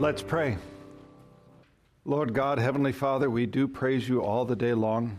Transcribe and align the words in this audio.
Let's 0.00 0.22
pray. 0.22 0.56
Lord 2.06 2.32
God, 2.32 2.58
Heavenly 2.58 2.92
Father, 2.92 3.28
we 3.28 3.44
do 3.44 3.68
praise 3.68 4.08
you 4.08 4.22
all 4.22 4.46
the 4.46 4.56
day 4.56 4.72
long. 4.72 5.18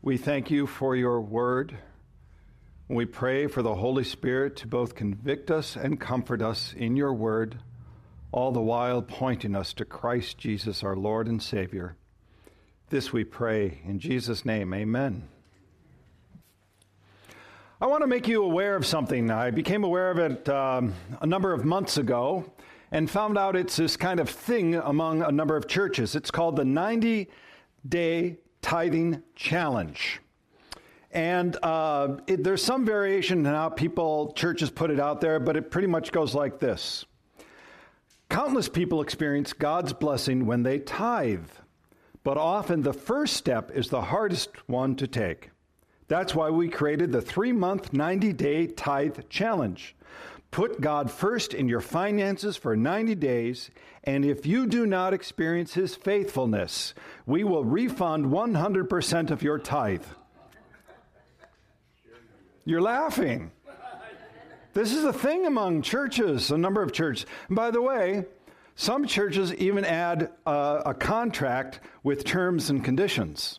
We 0.00 0.16
thank 0.16 0.48
you 0.48 0.68
for 0.68 0.94
your 0.94 1.20
word. 1.20 1.76
We 2.86 3.04
pray 3.04 3.48
for 3.48 3.62
the 3.62 3.74
Holy 3.74 4.04
Spirit 4.04 4.54
to 4.58 4.68
both 4.68 4.94
convict 4.94 5.50
us 5.50 5.74
and 5.74 5.98
comfort 5.98 6.40
us 6.40 6.72
in 6.72 6.94
your 6.94 7.12
word, 7.12 7.58
all 8.30 8.52
the 8.52 8.60
while 8.60 9.02
pointing 9.02 9.56
us 9.56 9.72
to 9.72 9.84
Christ 9.84 10.38
Jesus, 10.38 10.84
our 10.84 10.94
Lord 10.94 11.26
and 11.26 11.42
Savior. 11.42 11.96
This 12.90 13.12
we 13.12 13.24
pray 13.24 13.80
in 13.84 13.98
Jesus' 13.98 14.44
name. 14.44 14.72
Amen. 14.72 15.26
I 17.80 17.88
want 17.88 18.02
to 18.02 18.06
make 18.06 18.28
you 18.28 18.44
aware 18.44 18.76
of 18.76 18.86
something. 18.86 19.32
I 19.32 19.50
became 19.50 19.82
aware 19.82 20.12
of 20.12 20.18
it 20.18 20.48
um, 20.48 20.94
a 21.20 21.26
number 21.26 21.52
of 21.52 21.64
months 21.64 21.98
ago 21.98 22.53
and 22.90 23.10
found 23.10 23.38
out 23.38 23.56
it's 23.56 23.76
this 23.76 23.96
kind 23.96 24.20
of 24.20 24.28
thing 24.28 24.74
among 24.74 25.22
a 25.22 25.32
number 25.32 25.56
of 25.56 25.66
churches. 25.66 26.14
It's 26.14 26.30
called 26.30 26.56
the 26.56 26.64
90 26.64 27.28
Day 27.88 28.38
Tithing 28.62 29.22
Challenge. 29.34 30.20
And 31.10 31.56
uh, 31.62 32.16
it, 32.26 32.42
there's 32.42 32.62
some 32.62 32.84
variation 32.84 33.40
in 33.40 33.44
how 33.46 33.68
people, 33.68 34.32
churches 34.32 34.70
put 34.70 34.90
it 34.90 34.98
out 34.98 35.20
there, 35.20 35.38
but 35.38 35.56
it 35.56 35.70
pretty 35.70 35.86
much 35.86 36.10
goes 36.12 36.34
like 36.34 36.58
this 36.58 37.04
Countless 38.28 38.68
people 38.68 39.00
experience 39.00 39.52
God's 39.52 39.92
blessing 39.92 40.44
when 40.46 40.64
they 40.64 40.80
tithe, 40.80 41.48
but 42.24 42.36
often 42.36 42.82
the 42.82 42.92
first 42.92 43.34
step 43.36 43.70
is 43.70 43.88
the 43.88 44.02
hardest 44.02 44.50
one 44.68 44.96
to 44.96 45.06
take. 45.06 45.50
That's 46.08 46.34
why 46.34 46.50
we 46.50 46.68
created 46.68 47.12
the 47.12 47.22
three 47.22 47.52
month, 47.52 47.92
90 47.92 48.32
day 48.32 48.66
tithe 48.66 49.20
challenge. 49.28 49.94
Put 50.54 50.80
God 50.80 51.10
first 51.10 51.52
in 51.52 51.68
your 51.68 51.80
finances 51.80 52.56
for 52.56 52.76
90 52.76 53.16
days, 53.16 53.72
and 54.04 54.24
if 54.24 54.46
you 54.46 54.68
do 54.68 54.86
not 54.86 55.12
experience 55.12 55.74
His 55.74 55.96
faithfulness, 55.96 56.94
we 57.26 57.42
will 57.42 57.64
refund 57.64 58.26
100% 58.26 59.30
of 59.32 59.42
your 59.42 59.58
tithe. 59.58 60.04
You're 62.64 62.80
laughing. 62.80 63.50
This 64.74 64.92
is 64.92 65.02
a 65.02 65.12
thing 65.12 65.44
among 65.44 65.82
churches, 65.82 66.52
a 66.52 66.56
number 66.56 66.84
of 66.84 66.92
churches. 66.92 67.26
And 67.48 67.56
by 67.56 67.72
the 67.72 67.82
way, 67.82 68.24
some 68.76 69.08
churches 69.08 69.52
even 69.54 69.84
add 69.84 70.30
a, 70.46 70.82
a 70.86 70.94
contract 70.94 71.80
with 72.04 72.22
terms 72.22 72.70
and 72.70 72.84
conditions. 72.84 73.58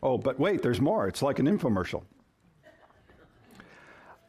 Oh, 0.00 0.18
but 0.18 0.38
wait, 0.38 0.62
there's 0.62 0.80
more. 0.80 1.08
It's 1.08 1.20
like 1.20 1.40
an 1.40 1.46
infomercial. 1.46 2.04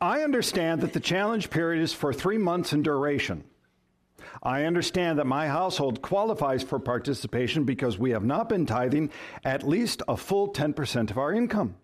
I 0.01 0.21
understand 0.21 0.81
that 0.81 0.93
the 0.93 0.99
challenge 0.99 1.49
period 1.49 1.81
is 1.81 1.93
for 1.93 2.13
three 2.13 2.37
months 2.37 2.73
in 2.73 2.83
duration. 2.83 3.43
I 4.43 4.65
understand 4.65 5.19
that 5.19 5.27
my 5.27 5.47
household 5.47 6.01
qualifies 6.01 6.63
for 6.63 6.79
participation 6.79 7.63
because 7.63 7.97
we 7.97 8.11
have 8.11 8.23
not 8.23 8.49
been 8.49 8.65
tithing 8.65 9.11
at 9.43 9.67
least 9.67 10.03
a 10.07 10.17
full 10.17 10.51
10% 10.51 11.11
of 11.11 11.17
our 11.17 11.33
income. 11.33 11.75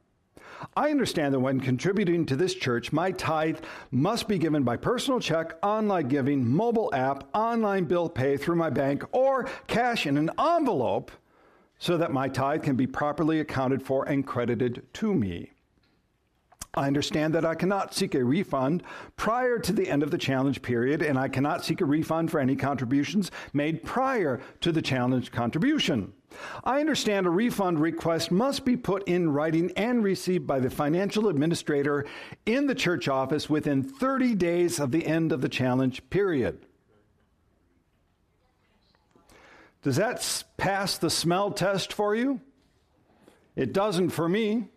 I 0.75 0.91
understand 0.91 1.33
that 1.33 1.39
when 1.39 1.59
contributing 1.59 2.25
to 2.27 2.35
this 2.35 2.53
church, 2.53 2.93
my 2.93 3.11
tithe 3.11 3.59
must 3.89 4.27
be 4.27 4.37
given 4.37 4.63
by 4.63 4.77
personal 4.77 5.19
check, 5.19 5.57
online 5.63 6.07
giving, 6.07 6.47
mobile 6.47 6.93
app, 6.93 7.27
online 7.33 7.85
bill 7.85 8.09
pay 8.09 8.37
through 8.37 8.57
my 8.57 8.69
bank, 8.69 9.03
or 9.11 9.49
cash 9.67 10.05
in 10.05 10.17
an 10.17 10.29
envelope 10.39 11.11
so 11.79 11.97
that 11.97 12.13
my 12.13 12.27
tithe 12.27 12.61
can 12.61 12.75
be 12.75 12.85
properly 12.85 13.39
accounted 13.39 13.81
for 13.81 14.07
and 14.07 14.27
credited 14.27 14.85
to 14.93 15.15
me. 15.15 15.51
I 16.73 16.87
understand 16.87 17.33
that 17.33 17.43
I 17.43 17.55
cannot 17.55 17.93
seek 17.93 18.15
a 18.15 18.23
refund 18.23 18.83
prior 19.17 19.59
to 19.59 19.73
the 19.73 19.89
end 19.89 20.03
of 20.03 20.11
the 20.11 20.17
challenge 20.17 20.61
period, 20.61 21.01
and 21.01 21.19
I 21.19 21.27
cannot 21.27 21.65
seek 21.65 21.81
a 21.81 21.85
refund 21.85 22.31
for 22.31 22.39
any 22.39 22.55
contributions 22.55 23.29
made 23.51 23.83
prior 23.83 24.39
to 24.61 24.71
the 24.71 24.81
challenge 24.81 25.33
contribution. 25.33 26.13
I 26.63 26.79
understand 26.79 27.27
a 27.27 27.29
refund 27.29 27.81
request 27.81 28.31
must 28.31 28.63
be 28.63 28.77
put 28.77 29.05
in 29.05 29.33
writing 29.33 29.73
and 29.75 30.01
received 30.01 30.47
by 30.47 30.61
the 30.61 30.69
financial 30.69 31.27
administrator 31.27 32.05
in 32.45 32.67
the 32.67 32.75
church 32.75 33.09
office 33.09 33.49
within 33.49 33.83
30 33.83 34.35
days 34.35 34.79
of 34.79 34.91
the 34.91 35.05
end 35.05 35.33
of 35.33 35.41
the 35.41 35.49
challenge 35.49 36.09
period. 36.09 36.65
Does 39.81 39.97
that 39.97 40.43
pass 40.55 40.97
the 40.97 41.09
smell 41.09 41.51
test 41.51 41.91
for 41.91 42.15
you? 42.15 42.39
It 43.57 43.73
doesn't 43.73 44.11
for 44.11 44.29
me. 44.29 44.69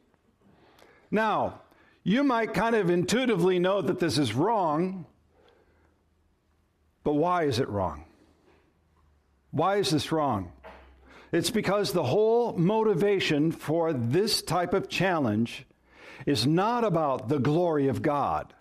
Now, 1.12 1.60
you 2.04 2.22
might 2.22 2.52
kind 2.52 2.76
of 2.76 2.90
intuitively 2.90 3.58
know 3.58 3.80
that 3.80 3.98
this 3.98 4.18
is 4.18 4.34
wrong, 4.34 5.06
but 7.02 7.14
why 7.14 7.44
is 7.44 7.58
it 7.58 7.68
wrong? 7.68 8.04
Why 9.50 9.76
is 9.76 9.90
this 9.90 10.12
wrong? 10.12 10.52
It's 11.32 11.50
because 11.50 11.92
the 11.92 12.04
whole 12.04 12.52
motivation 12.52 13.50
for 13.50 13.92
this 13.92 14.42
type 14.42 14.74
of 14.74 14.88
challenge 14.88 15.66
is 16.26 16.46
not 16.46 16.84
about 16.84 17.28
the 17.28 17.38
glory 17.38 17.88
of 17.88 18.02
God. 18.02 18.52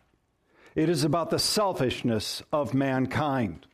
It 0.74 0.90
is 0.90 1.04
about 1.04 1.30
the 1.30 1.38
selfishness 1.38 2.42
of 2.52 2.74
mankind. 2.74 3.68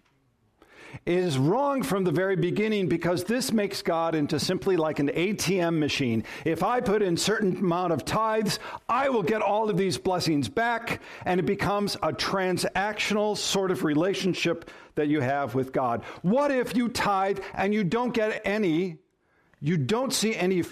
Is 1.05 1.38
wrong 1.38 1.81
from 1.81 2.03
the 2.03 2.11
very 2.11 2.35
beginning 2.35 2.88
because 2.88 3.23
this 3.23 3.51
makes 3.51 3.81
God 3.81 4.16
into 4.16 4.39
simply 4.39 4.77
like 4.77 5.00
an 5.00 5.09
ATM 5.09 5.79
machine. 5.79 6.23
If 6.45 6.61
I 6.61 6.81
put 6.81 7.01
in 7.01 7.17
certain 7.17 7.57
amount 7.57 7.94
of 7.94 8.05
tithes, 8.05 8.59
I 8.88 9.09
will 9.09 9.23
get 9.23 9.41
all 9.41 9.69
of 9.69 9.78
these 9.78 9.97
blessings 9.97 10.49
back, 10.49 11.01
and 11.25 11.39
it 11.39 11.45
becomes 11.45 11.95
a 11.95 12.11
transactional 12.11 13.38
sort 13.38 13.72
of 13.72 13.83
relationship 13.83 14.69
that 14.95 15.07
you 15.07 15.22
have 15.22 15.55
with 15.55 15.72
God. 15.72 16.03
What 16.22 16.51
if 16.51 16.75
you 16.75 16.89
tithe 16.89 17.39
and 17.53 17.73
you 17.73 17.83
don't 17.83 18.13
get 18.13 18.41
any, 18.45 18.97
you 19.59 19.78
don't 19.78 20.13
see 20.13 20.35
any 20.35 20.63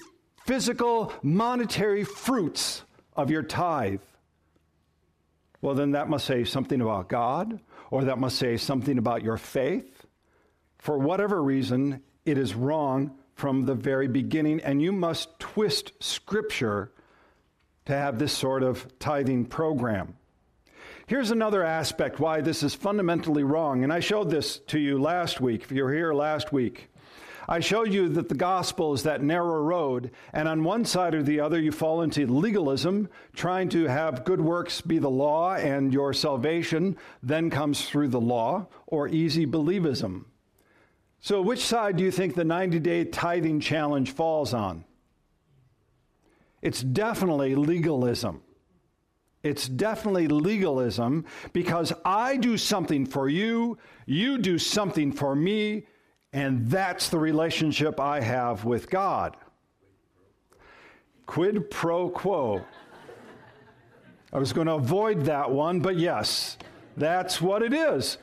physical 0.45 1.13
monetary 1.23 2.03
fruits 2.03 2.83
of 3.16 3.31
your 3.31 3.44
tithe? 3.44 4.01
Well, 5.61 5.73
then 5.73 5.91
that 5.91 6.09
must 6.09 6.25
say 6.25 6.44
something 6.44 6.81
about 6.81 7.09
God, 7.09 7.59
or 7.89 8.03
that 8.03 8.19
must 8.19 8.38
say 8.38 8.57
something 8.57 8.97
about 8.97 9.23
your 9.23 9.38
faith 9.38 9.97
for 10.88 10.98
whatever 10.98 11.44
reason, 11.44 12.02
it 12.24 12.38
is 12.38 12.56
wrong 12.56 13.12
from 13.36 13.66
the 13.66 13.75
very 13.75 14.08
beginning, 14.08 14.62
and 14.62 14.81
you 14.81 14.94
must 14.94 15.38
twist 15.38 15.92
Scripture 16.02 16.94
to 17.84 17.92
have 17.92 18.18
this 18.18 18.31
sort 18.31 18.64
of 18.64 18.88
tithing 18.98 19.44
program. 19.44 20.16
Here's 21.06 21.30
another 21.30 21.62
aspect 21.62 22.22
why 22.22 22.40
this 22.40 22.64
is 22.64 22.74
fundamentally 22.74 23.44
wrong, 23.44 23.84
and 23.84 23.92
I 23.92 24.00
showed 24.00 24.30
this 24.30 24.59
to 24.68 24.80
you 24.80 24.98
last 24.98 25.42
week, 25.42 25.64
if 25.64 25.74
you 25.74 25.84
were 25.84 25.94
here 25.94 26.14
last 26.14 26.53
week. 26.53 26.90
I 27.50 27.59
showed 27.59 27.92
you 27.92 28.08
that 28.08 28.30
the 28.30 28.36
gospel 28.36 28.94
is 28.94 29.04
that 29.04 29.22
narrow 29.22 29.62
road, 29.62 30.12
and 30.31 30.48
on 30.48 30.64
one 30.64 30.86
side 30.86 31.14
or 31.14 31.22
the 31.22 31.42
other, 31.42 31.59
you 31.59 31.74
fall 31.74 32.02
into 32.02 32.25
legalism, 32.28 33.09
trying 33.34 33.68
to 33.69 33.88
have 33.88 34.24
good 34.24 34.40
works 34.40 34.80
be 34.80 35.00
the 35.00 35.09
law, 35.09 35.56
and 35.56 35.92
your 35.92 36.14
salvation 36.14 36.96
then 37.22 37.50
comes 37.50 37.90
through 37.90 38.08
the 38.08 38.22
law, 38.22 38.68
or 38.86 39.09
easy 39.09 39.46
believism. 39.46 40.24
So, 41.19 41.41
which 41.41 41.66
side 41.66 41.97
do 41.97 42.03
you 42.03 42.11
think 42.11 42.35
the 42.35 42.44
90 42.44 42.79
day 42.79 43.03
tithing 43.03 43.59
challenge 43.59 44.11
falls 44.11 44.53
on? 44.53 44.85
It's 46.61 46.81
definitely 46.81 47.55
legalism. 47.55 48.41
It's 49.44 49.67
definitely 49.67 50.27
legalism 50.27 51.25
because 51.53 51.94
I 52.03 52.38
do 52.38 52.57
something 52.57 53.06
for 53.06 53.29
you, 53.29 53.77
you 54.06 54.38
do 54.38 54.57
something 54.57 55.11
for 55.11 55.35
me, 55.35 55.88
and 56.33 56.69
that's 56.69 57.09
the 57.09 57.19
relationship 57.19 58.00
I 58.00 58.19
have 58.19 58.66
with 58.66 58.89
God. 58.89 59.38
Quid 61.25 61.69
pro 61.69 62.09
quo. 62.09 62.66
I 64.33 64.39
was 64.39 64.51
going 64.53 64.67
to 64.67 64.73
avoid 64.73 65.25
that 65.25 65.50
one, 65.50 65.79
but 65.79 65.97
yes, 65.97 66.57
that's 66.97 67.41
what 67.41 67.62
it 67.62 67.74
is 67.74 68.18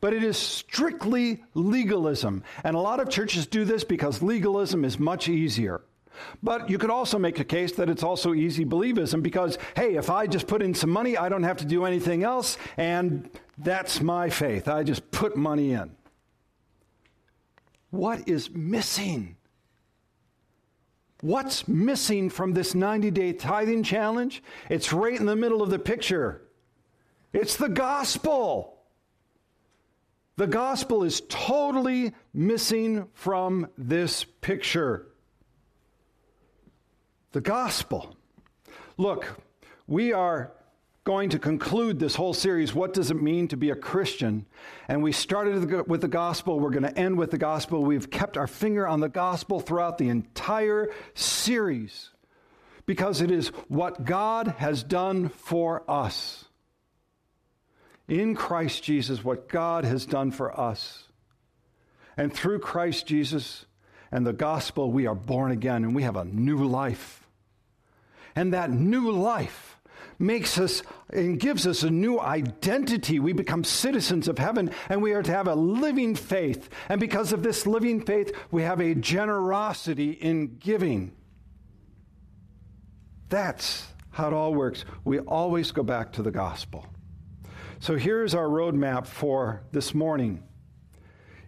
but 0.00 0.12
it 0.12 0.22
is 0.22 0.36
strictly 0.36 1.42
legalism. 1.54 2.42
And 2.64 2.76
a 2.76 2.80
lot 2.80 3.00
of 3.00 3.08
churches 3.08 3.46
do 3.46 3.64
this 3.64 3.84
because 3.84 4.22
legalism 4.22 4.84
is 4.84 4.98
much 4.98 5.28
easier. 5.28 5.82
But 6.42 6.68
you 6.68 6.78
could 6.78 6.90
also 6.90 7.18
make 7.18 7.38
a 7.40 7.44
case 7.44 7.72
that 7.72 7.88
it's 7.88 8.02
also 8.02 8.34
easy 8.34 8.64
believism 8.64 9.22
because, 9.22 9.58
hey, 9.76 9.96
if 9.96 10.10
I 10.10 10.26
just 10.26 10.46
put 10.46 10.62
in 10.62 10.74
some 10.74 10.90
money, 10.90 11.16
I 11.16 11.28
don't 11.28 11.42
have 11.42 11.58
to 11.58 11.64
do 11.64 11.84
anything 11.84 12.24
else, 12.24 12.58
and 12.76 13.30
that's 13.58 14.00
my 14.00 14.28
faith. 14.28 14.68
I 14.68 14.82
just 14.82 15.10
put 15.10 15.36
money 15.36 15.72
in. 15.72 15.92
What 17.90 18.28
is 18.28 18.50
missing? 18.50 19.36
What's 21.22 21.68
missing 21.68 22.30
from 22.30 22.54
this 22.54 22.74
90 22.74 23.10
day 23.10 23.32
tithing 23.32 23.82
challenge? 23.82 24.42
It's 24.68 24.92
right 24.92 25.18
in 25.18 25.26
the 25.26 25.36
middle 25.36 25.62
of 25.62 25.70
the 25.70 25.78
picture. 25.78 26.42
It's 27.32 27.56
the 27.56 27.68
gospel. 27.68 28.79
The 30.40 30.46
gospel 30.46 31.04
is 31.04 31.20
totally 31.28 32.14
missing 32.32 33.08
from 33.12 33.68
this 33.76 34.24
picture. 34.24 35.06
The 37.32 37.42
gospel. 37.42 38.16
Look, 38.96 39.38
we 39.86 40.14
are 40.14 40.50
going 41.04 41.28
to 41.28 41.38
conclude 41.38 41.98
this 41.98 42.14
whole 42.14 42.32
series, 42.32 42.74
What 42.74 42.94
Does 42.94 43.10
It 43.10 43.20
Mean 43.20 43.48
to 43.48 43.58
Be 43.58 43.68
a 43.68 43.76
Christian? 43.76 44.46
And 44.88 45.02
we 45.02 45.12
started 45.12 45.86
with 45.86 46.00
the 46.00 46.08
gospel. 46.08 46.58
We're 46.58 46.70
going 46.70 46.84
to 46.84 46.98
end 46.98 47.18
with 47.18 47.32
the 47.32 47.36
gospel. 47.36 47.84
We've 47.84 48.10
kept 48.10 48.38
our 48.38 48.46
finger 48.46 48.88
on 48.88 49.00
the 49.00 49.10
gospel 49.10 49.60
throughout 49.60 49.98
the 49.98 50.08
entire 50.08 50.88
series 51.12 52.08
because 52.86 53.20
it 53.20 53.30
is 53.30 53.48
what 53.68 54.06
God 54.06 54.54
has 54.56 54.82
done 54.82 55.28
for 55.28 55.82
us. 55.86 56.46
In 58.10 58.34
Christ 58.34 58.82
Jesus, 58.82 59.24
what 59.24 59.48
God 59.48 59.84
has 59.84 60.04
done 60.04 60.32
for 60.32 60.58
us. 60.58 61.04
And 62.16 62.34
through 62.34 62.58
Christ 62.58 63.06
Jesus 63.06 63.66
and 64.10 64.26
the 64.26 64.32
gospel, 64.32 64.90
we 64.90 65.06
are 65.06 65.14
born 65.14 65.52
again 65.52 65.84
and 65.84 65.94
we 65.94 66.02
have 66.02 66.16
a 66.16 66.24
new 66.24 66.64
life. 66.64 67.24
And 68.34 68.52
that 68.52 68.70
new 68.70 69.12
life 69.12 69.76
makes 70.18 70.58
us 70.58 70.82
and 71.10 71.38
gives 71.38 71.68
us 71.68 71.84
a 71.84 71.90
new 71.90 72.18
identity. 72.18 73.20
We 73.20 73.32
become 73.32 73.62
citizens 73.62 74.26
of 74.26 74.38
heaven 74.38 74.72
and 74.88 75.02
we 75.02 75.12
are 75.12 75.22
to 75.22 75.32
have 75.32 75.46
a 75.46 75.54
living 75.54 76.16
faith. 76.16 76.68
And 76.88 77.00
because 77.00 77.32
of 77.32 77.44
this 77.44 77.64
living 77.64 78.04
faith, 78.04 78.34
we 78.50 78.62
have 78.62 78.80
a 78.80 78.96
generosity 78.96 80.10
in 80.10 80.56
giving. 80.56 81.12
That's 83.28 83.86
how 84.10 84.26
it 84.26 84.34
all 84.34 84.52
works. 84.52 84.84
We 85.04 85.20
always 85.20 85.70
go 85.70 85.84
back 85.84 86.12
to 86.14 86.22
the 86.22 86.32
gospel. 86.32 86.86
So 87.82 87.96
here's 87.96 88.34
our 88.34 88.46
roadmap 88.46 89.06
for 89.06 89.62
this 89.72 89.94
morning. 89.94 90.42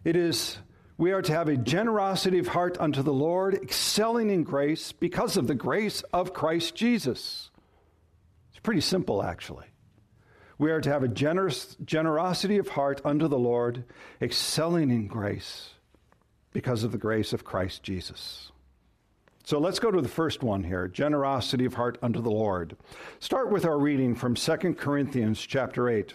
It 0.03 0.17
is 0.17 0.57
we 0.97 1.13
are 1.13 1.21
to 1.21 1.33
have 1.33 1.51
a 1.51 1.59
generosity 1.59 2.39
of 2.39 2.49
heart 2.49 2.79
unto 2.81 3.03
the 3.03 3.13
Lord, 3.13 3.55
excelling 3.55 4.31
in 4.31 4.43
grace 4.43 4.93
because 4.93 5.37
of 5.37 5.47
the 5.47 5.55
grace 5.55 6.01
of 6.11 6.33
Christ 6.33 6.75
Jesus 6.75 7.51
It's 8.51 8.61
pretty 8.61 8.81
simple, 8.81 9.23
actually. 9.23 9.67
We 10.57 10.71
are 10.71 10.81
to 10.81 10.91
have 10.91 11.03
a 11.03 11.09
generous, 11.09 11.77
generosity 11.85 12.57
of 12.57 12.69
heart 12.69 13.03
unto 13.05 13.29
the 13.29 13.39
Lord, 13.39 13.85
excelling 14.23 14.91
in 14.91 15.09
grace 15.09 15.75
because 16.55 16.83
of 16.83 16.93
the 16.93 16.99
grace 16.99 17.35
of 17.35 17.45
Christ 17.45 17.83
Jesus. 17.83 18.53
So 19.45 19.59
let's 19.59 19.81
go 19.81 19.91
to 19.91 20.01
the 20.01 20.09
first 20.09 20.43
one 20.43 20.65
here 20.65 20.89
generosity 20.89 21.67
of 21.67 21.75
heart 21.75 21.99
unto 22.01 22.23
the 22.23 22.31
Lord. 22.31 22.77
Start 23.19 23.51
with 23.51 23.67
our 23.67 23.79
reading 23.79 24.15
from 24.15 24.35
2 24.35 24.57
Corinthians 24.79 25.45
chapter 25.45 25.91
8. 25.91 26.15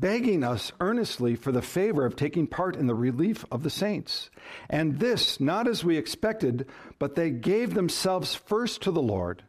begging 0.00 0.42
us 0.42 0.72
earnestly 0.80 1.36
for 1.36 1.52
the 1.52 1.62
favor 1.62 2.04
of 2.04 2.16
taking 2.16 2.46
part 2.46 2.76
in 2.76 2.86
the 2.86 2.94
relief 2.94 3.44
of 3.50 3.62
the 3.62 3.70
saints. 3.70 4.30
And 4.68 4.98
this 4.98 5.40
not 5.40 5.68
as 5.68 5.84
we 5.84 5.96
expected, 5.96 6.66
but 6.98 7.14
they 7.14 7.30
gave 7.30 7.74
themselves 7.74 8.34
first 8.34 8.82
to 8.82 8.90
the 8.90 9.02
Lord, 9.02 9.44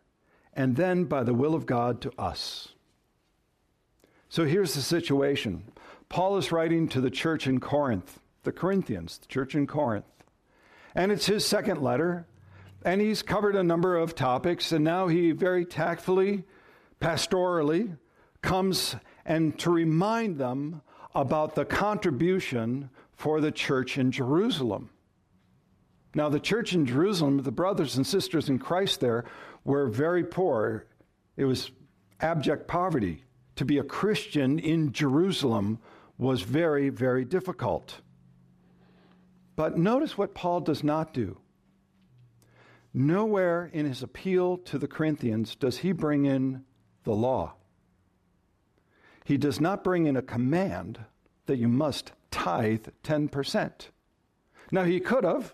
and 0.53 0.75
then 0.75 1.05
by 1.05 1.23
the 1.23 1.33
will 1.33 1.55
of 1.55 1.65
God 1.65 2.01
to 2.01 2.11
us. 2.19 2.69
So 4.29 4.45
here's 4.45 4.73
the 4.73 4.81
situation 4.81 5.63
Paul 6.09 6.37
is 6.37 6.51
writing 6.51 6.87
to 6.89 7.01
the 7.01 7.09
church 7.09 7.47
in 7.47 7.59
Corinth, 7.59 8.19
the 8.43 8.51
Corinthians, 8.51 9.17
the 9.17 9.27
church 9.27 9.55
in 9.55 9.65
Corinth. 9.65 10.05
And 10.93 11.11
it's 11.11 11.25
his 11.25 11.45
second 11.45 11.81
letter. 11.81 12.27
And 12.83 13.01
he's 13.01 13.23
covered 13.23 13.55
a 13.55 13.63
number 13.63 13.97
of 13.97 14.13
topics. 14.13 14.71
And 14.71 14.83
now 14.83 15.07
he 15.07 15.31
very 15.31 15.65
tactfully, 15.65 16.43
pastorally, 17.01 17.97
comes 18.43 18.95
and 19.25 19.57
to 19.59 19.69
remind 19.69 20.37
them 20.37 20.81
about 21.13 21.55
the 21.55 21.65
contribution 21.65 22.89
for 23.13 23.41
the 23.41 23.51
church 23.51 23.97
in 23.97 24.11
Jerusalem. 24.11 24.89
Now, 26.13 26.29
the 26.29 26.39
church 26.39 26.73
in 26.73 26.85
Jerusalem, 26.85 27.41
the 27.43 27.51
brothers 27.51 27.97
and 27.97 28.05
sisters 28.05 28.49
in 28.49 28.59
Christ 28.59 28.99
there, 28.99 29.25
were 29.63 29.87
very 29.87 30.23
poor. 30.23 30.85
It 31.35 31.45
was 31.45 31.71
abject 32.21 32.67
poverty 32.67 33.23
to 33.55 33.65
be 33.65 33.77
a 33.77 33.83
Christian 33.83 34.59
in 34.59 34.91
Jerusalem 34.91 35.79
was 36.17 36.41
very, 36.41 36.89
very 36.89 37.25
difficult. 37.25 38.01
But 39.55 39.77
notice 39.77 40.17
what 40.17 40.33
Paul 40.33 40.61
does 40.61 40.83
not 40.83 41.13
do. 41.13 41.37
Nowhere 42.93 43.69
in 43.73 43.85
his 43.85 44.03
appeal 44.03 44.57
to 44.59 44.77
the 44.77 44.87
Corinthians 44.87 45.55
does 45.55 45.79
he 45.79 45.91
bring 45.91 46.25
in 46.25 46.63
the 47.03 47.13
law. 47.13 47.55
He 49.25 49.37
does 49.37 49.59
not 49.59 49.83
bring 49.83 50.05
in 50.05 50.15
a 50.15 50.21
command 50.21 50.99
that 51.47 51.57
you 51.57 51.67
must 51.67 52.11
tithe 52.29 52.87
10%. 53.03 53.71
Now, 54.71 54.83
he 54.83 54.99
could 54.99 55.23
have. 55.23 55.53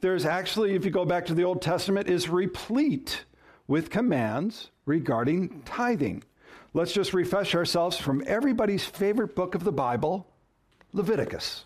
There's 0.00 0.26
actually, 0.26 0.74
if 0.74 0.84
you 0.84 0.90
go 0.90 1.06
back 1.06 1.26
to 1.26 1.34
the 1.34 1.42
Old 1.42 1.62
Testament, 1.62 2.06
is 2.06 2.28
replete 2.28 3.24
with 3.66 3.90
commands 3.90 4.70
regarding 4.84 5.62
tithing. 5.62 6.22
Let's 6.74 6.92
just 6.92 7.14
refresh 7.14 7.54
ourselves 7.54 7.96
from 7.96 8.22
everybody's 8.26 8.84
favorite 8.84 9.34
book 9.34 9.54
of 9.54 9.64
the 9.64 9.72
Bible, 9.72 10.26
Leviticus. 10.92 11.64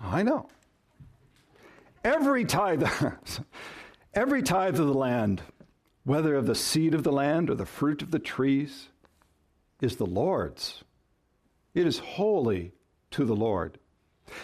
I 0.00 0.22
know. 0.22 0.48
Every 2.04 2.44
tithe, 2.44 2.84
every 4.14 4.42
tithe 4.42 4.78
of 4.78 4.86
the 4.86 4.94
land, 4.94 5.42
whether 6.04 6.36
of 6.36 6.46
the 6.46 6.54
seed 6.54 6.94
of 6.94 7.02
the 7.02 7.12
land 7.12 7.50
or 7.50 7.56
the 7.56 7.66
fruit 7.66 8.00
of 8.02 8.12
the 8.12 8.20
trees, 8.20 8.90
is 9.80 9.96
the 9.96 10.06
Lord's. 10.06 10.84
It 11.74 11.86
is 11.86 11.98
holy 11.98 12.72
to 13.12 13.24
the 13.24 13.36
Lord. 13.36 13.78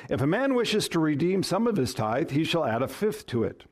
If 0.09 0.21
a 0.21 0.27
man 0.27 0.55
wishes 0.55 0.89
to 0.89 0.99
redeem 0.99 1.43
some 1.43 1.67
of 1.67 1.77
his 1.77 1.95
tithe, 1.95 2.31
he 2.31 2.45
shall 2.45 2.65
add 2.65 2.83
a 2.83 2.89
fifth 2.89 3.27
to 3.27 3.45
it. 3.45 3.65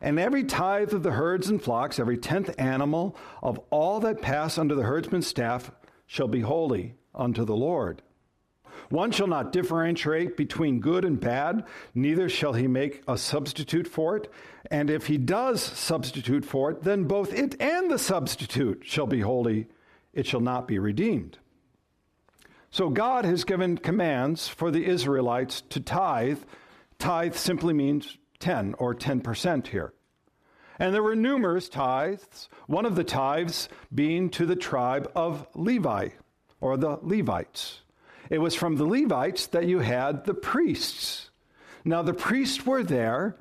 And 0.00 0.18
every 0.18 0.44
tithe 0.44 0.92
of 0.92 1.02
the 1.02 1.12
herds 1.12 1.48
and 1.48 1.62
flocks, 1.62 1.98
every 1.98 2.18
tenth 2.18 2.54
animal 2.58 3.16
of 3.42 3.58
all 3.70 4.00
that 4.00 4.22
pass 4.22 4.58
under 4.58 4.74
the 4.74 4.84
herdsman's 4.84 5.26
staff, 5.26 5.70
shall 6.06 6.28
be 6.28 6.40
holy 6.40 6.94
unto 7.14 7.44
the 7.44 7.56
Lord. 7.56 8.02
One 8.90 9.10
shall 9.10 9.26
not 9.26 9.52
differentiate 9.52 10.36
between 10.36 10.80
good 10.80 11.04
and 11.04 11.18
bad, 11.18 11.64
neither 11.94 12.28
shall 12.28 12.52
he 12.52 12.66
make 12.66 13.02
a 13.08 13.16
substitute 13.16 13.86
for 13.88 14.16
it. 14.16 14.30
And 14.70 14.90
if 14.90 15.06
he 15.06 15.16
does 15.16 15.62
substitute 15.62 16.44
for 16.44 16.70
it, 16.70 16.82
then 16.82 17.04
both 17.04 17.32
it 17.32 17.60
and 17.60 17.90
the 17.90 17.98
substitute 17.98 18.82
shall 18.84 19.06
be 19.06 19.20
holy, 19.20 19.68
it 20.12 20.26
shall 20.26 20.40
not 20.40 20.68
be 20.68 20.78
redeemed. 20.78 21.38
So 22.70 22.88
God 22.88 23.24
has 23.24 23.44
given 23.44 23.76
commands 23.76 24.48
for 24.48 24.70
the 24.70 24.86
Israelites 24.86 25.62
to 25.70 25.80
tithe. 25.80 26.40
Tithe 26.98 27.34
simply 27.34 27.74
means 27.74 28.16
10 28.40 28.74
or 28.78 28.94
10% 28.94 29.66
here. 29.66 29.92
And 30.78 30.94
there 30.94 31.02
were 31.02 31.14
numerous 31.14 31.68
tithes, 31.68 32.48
one 32.66 32.86
of 32.86 32.96
the 32.96 33.04
tithes 33.04 33.68
being 33.94 34.30
to 34.30 34.46
the 34.46 34.56
tribe 34.56 35.10
of 35.14 35.46
Levi 35.54 36.08
or 36.60 36.76
the 36.76 36.98
Levites. 37.02 37.82
It 38.30 38.38
was 38.38 38.54
from 38.54 38.76
the 38.76 38.86
Levites 38.86 39.46
that 39.48 39.66
you 39.66 39.80
had 39.80 40.24
the 40.24 40.34
priests. 40.34 41.30
Now, 41.84 42.02
the 42.02 42.14
priests 42.14 42.64
were 42.64 42.82
there 42.82 43.36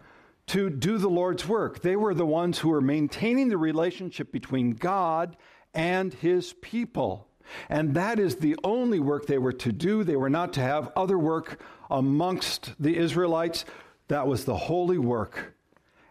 to 0.47 0.69
do 0.69 0.97
the 0.97 1.09
Lord's 1.09 1.47
work. 1.47 1.81
They 1.81 1.95
were 1.95 2.13
the 2.13 2.25
ones 2.25 2.59
who 2.59 2.69
were 2.69 2.81
maintaining 2.81 3.47
the 3.47 3.57
relationship 3.57 4.31
between 4.31 4.71
God 4.71 5.37
and 5.73 6.13
his 6.13 6.53
people. 6.53 7.27
And 7.69 7.93
that 7.95 8.19
is 8.19 8.37
the 8.37 8.55
only 8.63 8.99
work 8.99 9.25
they 9.25 9.37
were 9.37 9.53
to 9.53 9.71
do. 9.71 10.03
They 10.03 10.15
were 10.15 10.29
not 10.29 10.53
to 10.53 10.61
have 10.61 10.91
other 10.95 11.17
work 11.17 11.61
amongst 11.89 12.73
the 12.79 12.97
Israelites. 12.97 13.65
That 14.07 14.27
was 14.27 14.45
the 14.45 14.57
holy 14.57 14.97
work. 14.97 15.55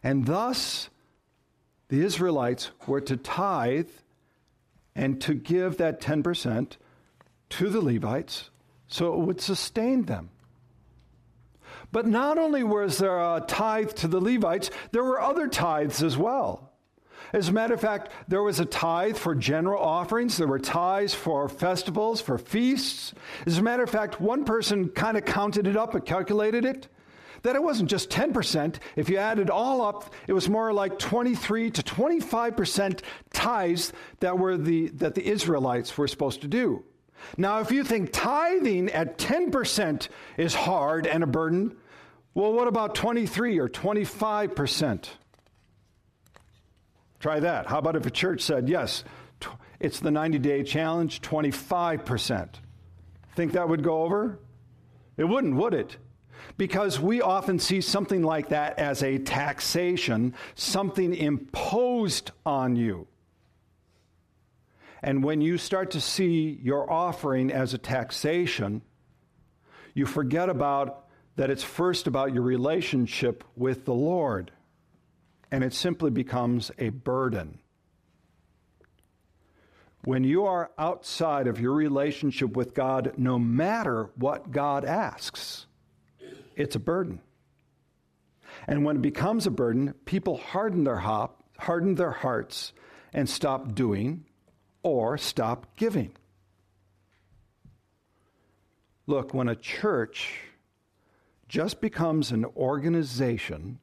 And 0.03 0.27
thus, 0.27 0.91
the 1.89 2.03
Israelites 2.03 2.71
were 2.87 3.01
to 3.03 3.17
tithe 3.17 3.91
and 4.95 5.21
to 5.23 5.35
give 5.35 5.77
that 5.79 6.01
10% 6.01 6.77
to 7.51 7.69
the 7.69 7.81
Levites 7.81 8.51
so 8.89 9.15
it 9.15 9.21
would 9.21 9.41
sustain 9.41 10.05
them. 10.05 10.31
But 11.93 12.07
not 12.07 12.39
only 12.39 12.63
was 12.63 12.99
there 12.99 13.19
a 13.19 13.43
tithe 13.47 13.93
to 13.95 14.09
the 14.09 14.21
Levites, 14.21 14.71
there 14.93 15.05
were 15.05 15.21
other 15.21 15.49
tithes 15.49 16.03
as 16.03 16.17
well. 16.17 16.70
As 17.33 17.49
a 17.49 17.53
matter 17.53 17.75
of 17.75 17.81
fact, 17.81 18.11
there 18.29 18.43
was 18.43 18.61
a 18.61 18.65
tithe 18.65 19.17
for 19.17 19.35
general 19.35 19.83
offerings. 19.83 20.37
There 20.37 20.49
were 20.49 20.59
tithes 20.59 21.15
for 21.15 21.49
festivals, 21.49 22.21
for 22.21 22.39
feasts. 22.39 23.15
As 23.47 23.59
a 23.59 23.63
matter 23.63 23.83
of 23.83 23.91
fact, 23.91 24.21
one 24.21 24.45
person 24.45 24.89
kind 24.89 25.17
of 25.17 25.25
counted 25.25 25.67
it 25.67 25.77
up 25.77 25.95
and 25.95 26.05
calculated 26.05 26.65
it 26.65 26.89
that 27.43 27.57
it 27.57 27.63
wasn't 27.63 27.89
just 27.89 28.11
10%. 28.11 28.77
If 28.97 29.09
you 29.09 29.17
added 29.17 29.51
all 29.51 29.83
up, 29.83 30.13
it 30.27 30.33
was 30.33 30.49
more 30.49 30.73
like 30.73 30.99
23 30.99 31.71
to 31.71 31.83
25% 31.83 33.01
tithes 33.33 33.93
that 34.21 34.39
were 34.39 34.57
the 34.57 34.89
that 34.89 35.15
the 35.15 35.27
Israelites 35.27 35.97
were 35.97 36.09
supposed 36.09 36.43
to 36.43 36.49
do. 36.49 36.85
Now, 37.37 37.61
if 37.61 37.71
you 37.71 37.85
think 37.85 38.13
tithing 38.13 38.91
at 38.91 39.19
10% 39.19 40.09
is 40.37 40.55
hard 40.55 41.07
and 41.07 41.23
a 41.23 41.27
burden, 41.27 41.77
well, 42.35 42.53
what 42.53 42.67
about 42.67 42.95
23 42.95 43.59
or 43.59 43.69
25%? 43.69 45.09
Try 47.21 47.41
that. 47.41 47.67
How 47.67 47.79
about 47.79 47.97
if 47.97 48.07
a 48.07 48.11
church 48.11 48.41
said, 48.41 48.69
yes, 48.69 49.05
it's 49.79 50.01
the 50.01 50.11
90 50.11 50.39
day 50.39 50.63
challenge, 50.63 51.21
25%? 51.21 52.55
Think 53.37 53.53
that 53.53 53.69
would 53.69 53.85
go 53.85 54.03
over? 54.03 54.39
It 55.17 55.25
wouldn't, 55.25 55.55
would 55.55 55.75
it? 55.75 55.99
Because 56.57 56.99
we 56.99 57.21
often 57.21 57.59
see 57.59 57.83
something 57.83 58.23
like 58.23 58.49
that 58.49 58.79
as 58.79 59.03
a 59.03 59.19
taxation, 59.19 60.35
something 60.55 61.15
imposed 61.15 62.31
on 62.45 62.75
you. 62.75 63.07
And 65.03 65.23
when 65.23 65.41
you 65.41 65.59
start 65.59 65.93
to 65.93 66.01
see 66.01 66.59
your 66.63 66.91
offering 66.91 67.51
as 67.53 67.73
a 67.75 67.79
taxation, 67.79 68.83
you 69.95 70.07
forget 70.07 70.49
about 70.49 71.07
that 71.37 71.51
it's 71.51 71.63
first 71.63 72.07
about 72.07 72.35
your 72.35 72.43
relationship 72.43 73.45
with 73.57 73.85
the 73.85 73.95
Lord, 73.95 74.51
and 75.51 75.65
it 75.65 75.75
simply 75.75 76.11
becomes 76.11 76.71
a 76.79 76.91
burden. 76.91 77.59
When 80.05 80.25
you 80.25 80.47
are 80.47 80.71
outside 80.79 81.47
of 81.47 81.61
your 81.61 81.73
relationship 81.73 82.57
with 82.57 82.75
God, 82.75 83.13
no 83.19 83.39
matter 83.39 84.11
what 84.15 84.51
God 84.51 84.85
asks, 84.85 85.67
it's 86.57 86.77
a 86.77 86.81
burden. 86.81 87.21
And 88.67 88.85
when 88.85 88.97
it 88.97 89.03
becomes 89.03 89.47
a 89.47 89.51
burden, 89.51 89.95
people 90.05 90.39
harden 90.39 90.85
their, 90.85 90.99
hop, 90.99 91.43
harden 91.59 91.97
their 91.97 92.11
hearts 92.11 92.73
and 93.13 93.29
stop 93.29 93.75
doing 93.75 94.25
or 94.83 95.19
stop 95.19 95.77
giving. 95.77 96.13
Look, 99.07 99.35
when 99.35 99.49
a 99.49 99.57
church 99.57 100.41
just 101.49 101.81
becomes 101.81 102.31
an 102.31 102.45
organization 102.45 103.81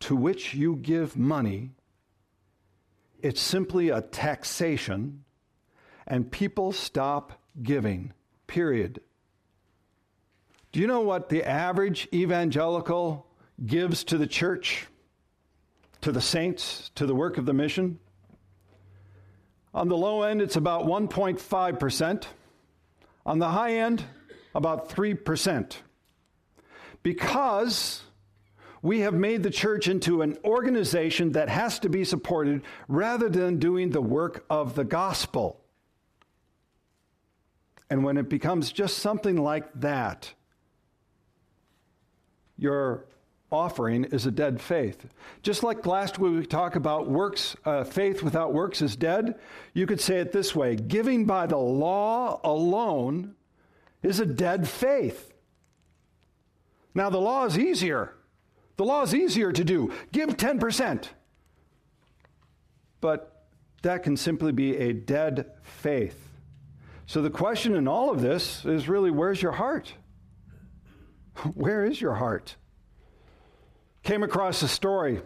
to 0.00 0.14
which 0.14 0.54
you 0.54 0.76
give 0.76 1.16
money, 1.16 1.70
it's 3.20 3.40
simply 3.40 3.88
a 3.88 4.00
taxation, 4.00 5.24
and 6.06 6.30
people 6.30 6.72
stop 6.72 7.40
giving, 7.62 8.12
period. 8.46 9.00
Do 10.70 10.80
you 10.80 10.86
know 10.86 11.00
what 11.00 11.28
the 11.28 11.44
average 11.44 12.08
evangelical 12.12 13.26
gives 13.64 14.04
to 14.04 14.18
the 14.18 14.26
church, 14.26 14.86
to 16.02 16.12
the 16.12 16.20
saints, 16.20 16.90
to 16.94 17.06
the 17.06 17.14
work 17.14 17.38
of 17.38 17.46
the 17.46 17.54
mission? 17.54 17.98
On 19.74 19.88
the 19.88 19.96
low 19.96 20.22
end, 20.22 20.40
it's 20.40 20.56
about 20.56 20.84
1.5%. 20.84 22.24
On 23.26 23.38
the 23.38 23.48
high 23.48 23.74
end, 23.74 24.04
about 24.54 24.88
3%. 24.88 25.76
Because 27.02 28.02
we 28.82 29.00
have 29.00 29.14
made 29.14 29.42
the 29.42 29.50
church 29.50 29.88
into 29.88 30.22
an 30.22 30.36
organization 30.44 31.32
that 31.32 31.48
has 31.48 31.78
to 31.80 31.88
be 31.88 32.04
supported 32.04 32.62
rather 32.86 33.28
than 33.28 33.58
doing 33.58 33.90
the 33.90 34.00
work 34.00 34.44
of 34.48 34.74
the 34.74 34.84
gospel. 34.84 35.60
And 37.90 38.04
when 38.04 38.16
it 38.16 38.28
becomes 38.28 38.70
just 38.70 38.98
something 38.98 39.36
like 39.36 39.66
that, 39.80 40.32
your 42.56 43.06
offering 43.50 44.04
is 44.04 44.26
a 44.26 44.30
dead 44.30 44.60
faith. 44.60 45.06
Just 45.42 45.62
like 45.62 45.86
last 45.86 46.18
week 46.18 46.34
we 46.34 46.46
talked 46.46 46.76
about 46.76 47.08
works, 47.08 47.56
uh, 47.64 47.84
faith 47.84 48.22
without 48.22 48.52
works 48.52 48.82
is 48.82 48.94
dead, 48.94 49.38
you 49.72 49.86
could 49.86 50.00
say 50.00 50.18
it 50.18 50.32
this 50.32 50.54
way 50.54 50.76
giving 50.76 51.24
by 51.24 51.46
the 51.46 51.56
law 51.56 52.40
alone 52.44 53.34
is 54.02 54.20
a 54.20 54.26
dead 54.26 54.68
faith. 54.68 55.32
Now, 56.94 57.10
the 57.10 57.18
law 57.18 57.44
is 57.44 57.58
easier. 57.58 58.14
The 58.78 58.84
law 58.84 59.02
is 59.02 59.14
easier 59.14 59.52
to 59.52 59.64
do. 59.64 59.92
Give 60.12 60.30
10%. 60.30 61.08
But 63.00 63.44
that 63.82 64.04
can 64.04 64.16
simply 64.16 64.52
be 64.52 64.76
a 64.76 64.92
dead 64.92 65.50
faith. 65.62 66.28
So 67.06 67.20
the 67.20 67.30
question 67.30 67.74
in 67.74 67.88
all 67.88 68.10
of 68.10 68.22
this 68.22 68.64
is 68.64 68.88
really 68.88 69.10
where's 69.10 69.42
your 69.42 69.52
heart? 69.52 69.92
Where 71.54 71.84
is 71.84 72.00
your 72.00 72.14
heart? 72.14 72.56
Came 74.02 74.22
across 74.22 74.62
a 74.62 74.68
story. 74.68 75.22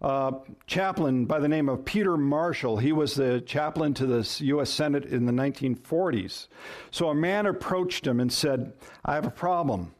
Uh, 0.00 0.32
chaplain 0.66 1.24
by 1.24 1.40
the 1.40 1.48
name 1.48 1.68
of 1.68 1.84
Peter 1.84 2.16
Marshall. 2.16 2.76
He 2.76 2.92
was 2.92 3.14
the 3.14 3.40
chaplain 3.40 3.94
to 3.94 4.06
the 4.06 4.44
U.S. 4.44 4.70
Senate 4.70 5.06
in 5.06 5.24
the 5.26 5.32
1940s. 5.32 6.48
So 6.90 7.08
a 7.08 7.14
man 7.14 7.46
approached 7.46 8.06
him 8.06 8.20
and 8.20 8.32
said, 8.32 8.74
I 9.04 9.14
have 9.14 9.26
a 9.26 9.30
problem. 9.30 9.94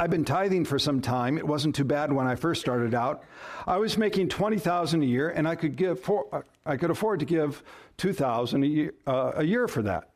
I've 0.00 0.10
been 0.10 0.24
tithing 0.24 0.64
for 0.64 0.78
some 0.78 1.00
time. 1.00 1.38
It 1.38 1.46
wasn't 1.46 1.74
too 1.74 1.82
bad 1.82 2.12
when 2.12 2.24
I 2.24 2.36
first 2.36 2.60
started 2.60 2.94
out. 2.94 3.24
I 3.66 3.78
was 3.78 3.98
making 3.98 4.28
20,000 4.28 5.02
a 5.02 5.04
year 5.04 5.30
and 5.30 5.48
I 5.48 5.56
could 5.56 5.74
give 5.74 5.98
for, 5.98 6.44
I 6.64 6.76
could 6.76 6.90
afford 6.90 7.18
to 7.18 7.26
give 7.26 7.64
2,000 7.96 8.62
a 8.62 8.66
year, 8.68 8.94
uh, 9.08 9.32
a 9.34 9.42
year 9.42 9.66
for 9.66 9.82
that. 9.82 10.10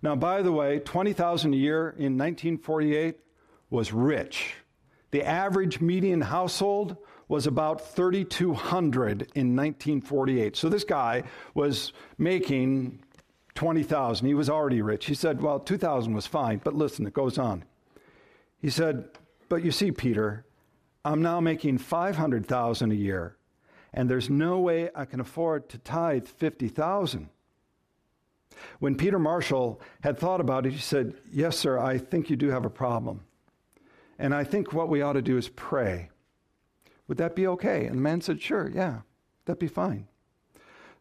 Now 0.00 0.16
by 0.16 0.40
the 0.40 0.50
way, 0.50 0.78
20,000 0.78 1.52
a 1.52 1.56
year 1.56 1.90
in 1.98 2.16
1948 2.16 3.18
was 3.68 3.92
rich. 3.92 4.54
The 5.10 5.22
average 5.22 5.82
median 5.82 6.22
household 6.22 6.96
was 7.28 7.46
about 7.46 7.86
3200 7.94 9.22
in 9.34 9.54
1948. 9.54 10.56
So 10.56 10.70
this 10.70 10.84
guy 10.84 11.24
was 11.52 11.92
making 12.16 13.00
20,000. 13.54 14.26
He 14.26 14.32
was 14.32 14.48
already 14.48 14.80
rich. 14.80 15.04
He 15.04 15.14
said, 15.14 15.42
"Well, 15.42 15.60
2000 15.60 16.14
was 16.14 16.26
fine, 16.26 16.62
but 16.64 16.74
listen, 16.74 17.06
it 17.06 17.12
goes 17.12 17.36
on." 17.36 17.64
He 18.60 18.70
said, 18.70 19.08
"But 19.48 19.64
you 19.64 19.70
see, 19.70 19.90
Peter, 19.90 20.44
I'm 21.04 21.22
now 21.22 21.40
making 21.40 21.78
500,000 21.78 22.92
a 22.92 22.94
year, 22.94 23.36
and 23.92 24.08
there's 24.08 24.30
no 24.30 24.60
way 24.60 24.90
I 24.94 25.04
can 25.04 25.20
afford 25.20 25.68
to 25.70 25.78
tithe 25.78 26.26
50,000." 26.26 27.30
When 28.78 28.96
Peter 28.96 29.18
Marshall 29.18 29.80
had 30.02 30.18
thought 30.18 30.40
about 30.40 30.66
it, 30.66 30.72
he 30.72 30.78
said, 30.78 31.14
Yes, 31.32 31.58
sir, 31.58 31.78
I 31.78 31.98
think 31.98 32.30
you 32.30 32.36
do 32.36 32.50
have 32.50 32.64
a 32.64 32.70
problem. 32.70 33.22
And 34.18 34.34
I 34.34 34.44
think 34.44 34.72
what 34.72 34.88
we 34.88 35.02
ought 35.02 35.14
to 35.14 35.22
do 35.22 35.36
is 35.36 35.48
pray. 35.48 36.10
Would 37.08 37.18
that 37.18 37.34
be 37.34 37.46
okay? 37.46 37.86
And 37.86 37.96
the 37.96 38.02
man 38.02 38.20
said, 38.20 38.40
Sure, 38.40 38.70
yeah, 38.72 39.00
that'd 39.44 39.58
be 39.58 39.66
fine. 39.66 40.06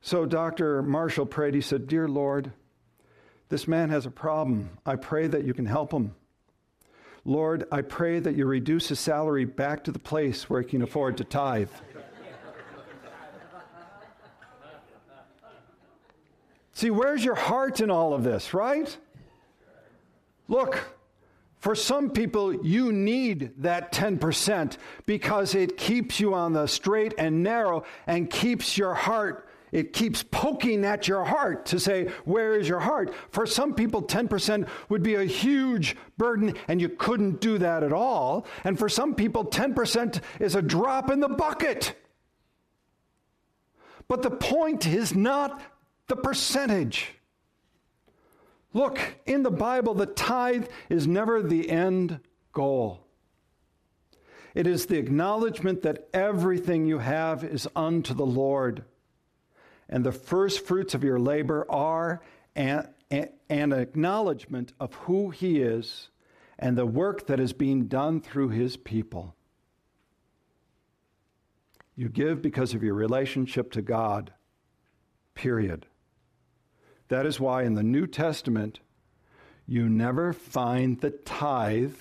So 0.02 0.26
Dr. 0.26 0.82
Marshall 0.82 1.26
prayed. 1.26 1.54
He 1.54 1.62
said, 1.62 1.88
Dear 1.88 2.08
Lord, 2.08 2.54
this 3.50 3.68
man 3.68 3.90
has 3.90 4.06
a 4.06 4.12
problem. 4.12 4.70
I 4.86 4.96
pray 4.96 5.28
that 5.28 5.44
you 5.44 5.54
can 5.54 5.66
help 5.66 5.92
him. 5.92 6.16
Lord, 7.30 7.66
I 7.72 7.84
pray 7.84 8.20
that 8.20 8.36
you 8.36 8.48
reduce 8.48 8.88
his 8.88 9.00
salary 9.00 9.46
back 9.46 9.84
to 9.84 9.92
the 9.92 10.00
place 10.00 10.50
where 10.50 10.64
he 10.64 10.68
can 10.68 10.82
afford 10.82 11.18
to 11.18 11.24
tithe. 11.24 11.70
See, 16.74 16.90
where's 16.90 17.24
your 17.24 17.36
heart 17.36 17.82
in 17.82 17.92
all 17.92 18.16
of 18.16 18.24
this, 18.24 18.52
right? 18.56 18.98
Look, 20.48 20.96
for 21.60 21.76
some 21.76 22.10
people, 22.10 22.66
you 22.66 22.92
need 22.92 23.52
that 23.58 23.92
10% 23.92 24.78
because 25.06 25.54
it 25.54 25.78
keeps 25.78 26.20
you 26.20 26.34
on 26.34 26.54
the 26.54 26.66
straight 26.66 27.14
and 27.20 27.44
narrow 27.44 27.84
and 28.08 28.28
keeps 28.28 28.76
your 28.76 28.96
heart, 28.96 29.48
it 29.72 29.94
keeps 29.94 30.24
poking 30.24 30.84
at 30.86 31.08
your 31.08 31.24
heart 31.24 31.66
to 31.68 31.80
say, 31.80 32.12
Where 32.26 32.56
is 32.60 32.68
your 32.68 32.80
heart? 32.80 33.14
For 33.30 33.46
some 33.46 33.74
people, 33.74 34.02
10% 34.02 34.68
would 34.90 35.04
be 35.04 35.16
a 35.16 35.24
huge 35.24 35.96
burden 36.18 36.56
and 36.68 36.82
you 36.82 36.90
couldn't 36.90 37.42
do 37.42 37.58
that 37.60 37.84
at 37.84 37.94
all. 37.94 38.46
And 38.64 38.78
for 38.78 38.90
some 38.90 39.16
people, 39.16 39.46
10% 39.46 40.22
is 40.40 40.56
a 40.56 40.62
drop 40.62 41.12
in 41.12 41.20
the 41.20 41.30
bucket. 41.30 41.96
But 44.08 44.24
the 44.24 44.32
point 44.32 44.88
is 44.88 45.16
not 45.16 45.62
the 46.08 46.16
percentage. 46.16 47.14
Look, 48.74 49.00
in 49.26 49.44
the 49.44 49.52
Bible, 49.52 49.94
the 49.94 50.06
tithe 50.06 50.68
is 50.90 51.08
never 51.08 51.42
the 51.42 51.70
end 51.70 52.20
goal. 52.54 53.06
It 54.56 54.68
is 54.68 54.88
the 54.88 54.98
acknowledgement 54.98 55.84
that 55.84 56.10
everything 56.14 56.86
you 56.86 56.98
have 57.00 57.44
is 57.44 57.68
unto 57.76 58.14
the 58.14 58.26
Lord. 58.26 58.84
And 59.90 60.06
the 60.06 60.12
first 60.12 60.66
fruits 60.66 60.94
of 60.94 61.04
your 61.04 61.20
labor 61.20 61.66
are 61.70 62.22
an, 62.56 62.90
an 63.10 63.74
acknowledgement 63.74 64.72
of 64.80 64.94
who 64.94 65.32
He 65.32 65.60
is 65.60 66.10
and 66.60 66.78
the 66.78 66.86
work 66.86 67.28
that 67.28 67.40
is 67.40 67.54
being 67.54 67.88
done 67.88 68.22
through 68.22 68.50
His 68.50 68.78
people. 68.78 69.36
You 71.96 72.08
give 72.08 72.42
because 72.42 72.74
of 72.74 72.84
your 72.84 72.94
relationship 72.94 73.72
to 73.72 73.82
God, 73.82 74.32
period. 75.34 75.88
That 77.10 77.26
is 77.26 77.40
why 77.40 77.64
in 77.64 77.74
the 77.74 77.84
New 77.84 78.08
Testament, 78.08 78.80
you 79.66 79.90
never 79.90 80.32
find 80.32 81.02
the 81.02 81.10
tithe 81.10 81.96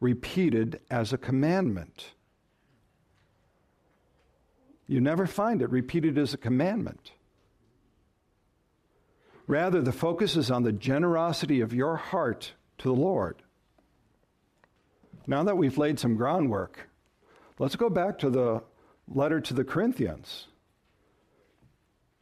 repeated 0.00 0.80
as 0.90 1.12
a 1.12 1.18
commandment. 1.18 2.12
You 4.88 5.02
never 5.02 5.26
find 5.26 5.60
it 5.60 5.70
repeated 5.70 6.16
as 6.16 6.32
a 6.32 6.38
commandment. 6.38 7.12
Rather, 9.46 9.82
the 9.82 9.92
focus 9.92 10.34
is 10.34 10.50
on 10.50 10.62
the 10.62 10.72
generosity 10.72 11.60
of 11.60 11.74
your 11.74 11.96
heart 11.96 12.52
to 12.78 12.88
the 12.88 12.94
Lord. 12.94 13.42
Now 15.26 15.44
that 15.44 15.58
we've 15.58 15.76
laid 15.76 15.98
some 15.98 16.16
groundwork, 16.16 16.88
let's 17.58 17.76
go 17.76 17.90
back 17.90 18.18
to 18.20 18.30
the 18.30 18.62
letter 19.06 19.40
to 19.42 19.54
the 19.54 19.64
Corinthians. 19.64 20.46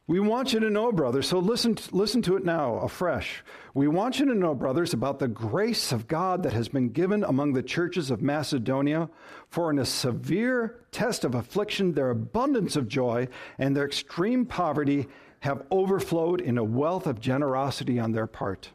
We 0.09 0.21
want 0.21 0.53
you 0.53 0.61
to 0.61 0.69
know, 0.69 0.93
brothers, 0.93 1.27
so 1.27 1.39
listen, 1.39 1.77
listen 1.91 2.21
to 2.21 2.37
it 2.37 2.45
now 2.45 2.75
afresh. 2.75 3.43
We 3.73 3.89
want 3.89 4.19
you 4.19 4.25
to 4.27 4.33
know, 4.33 4.55
brothers, 4.55 4.93
about 4.93 5.19
the 5.19 5.27
grace 5.27 5.91
of 5.91 6.07
God 6.07 6.43
that 6.43 6.53
has 6.53 6.69
been 6.69 6.89
given 6.89 7.25
among 7.25 7.51
the 7.51 7.61
churches 7.61 8.09
of 8.09 8.21
Macedonia. 8.21 9.09
For 9.49 9.69
in 9.69 9.79
a 9.79 9.85
severe 9.85 10.79
test 10.93 11.25
of 11.25 11.35
affliction, 11.35 11.91
their 11.91 12.09
abundance 12.09 12.77
of 12.77 12.87
joy 12.87 13.27
and 13.59 13.75
their 13.75 13.85
extreme 13.85 14.45
poverty 14.45 15.07
have 15.41 15.65
overflowed 15.71 16.39
in 16.39 16.57
a 16.57 16.63
wealth 16.63 17.05
of 17.05 17.19
generosity 17.19 17.99
on 17.99 18.13
their 18.13 18.27
part 18.27 18.69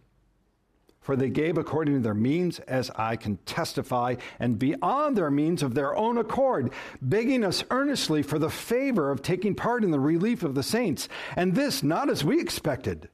for 1.02 1.16
they 1.16 1.28
gave 1.28 1.58
according 1.58 1.94
to 1.94 2.00
their 2.00 2.14
means, 2.14 2.60
as 2.60 2.90
I 2.96 3.16
can 3.16 3.36
testify, 3.38 4.14
and 4.38 4.58
beyond 4.58 5.16
their 5.16 5.30
means 5.30 5.62
of 5.62 5.74
their 5.74 5.94
own 5.96 6.16
accord, 6.16 6.72
begging 7.02 7.44
us 7.44 7.64
earnestly 7.70 8.22
for 8.22 8.38
the 8.38 8.48
favor 8.48 9.10
of 9.10 9.20
taking 9.20 9.54
part 9.56 9.82
in 9.84 9.90
the 9.90 10.00
relief 10.00 10.44
of 10.44 10.54
the 10.54 10.62
saints. 10.62 11.08
And 11.36 11.54
this 11.54 11.82
not 11.82 12.08
as 12.08 12.24
we 12.24 12.40
expected, 12.40 13.08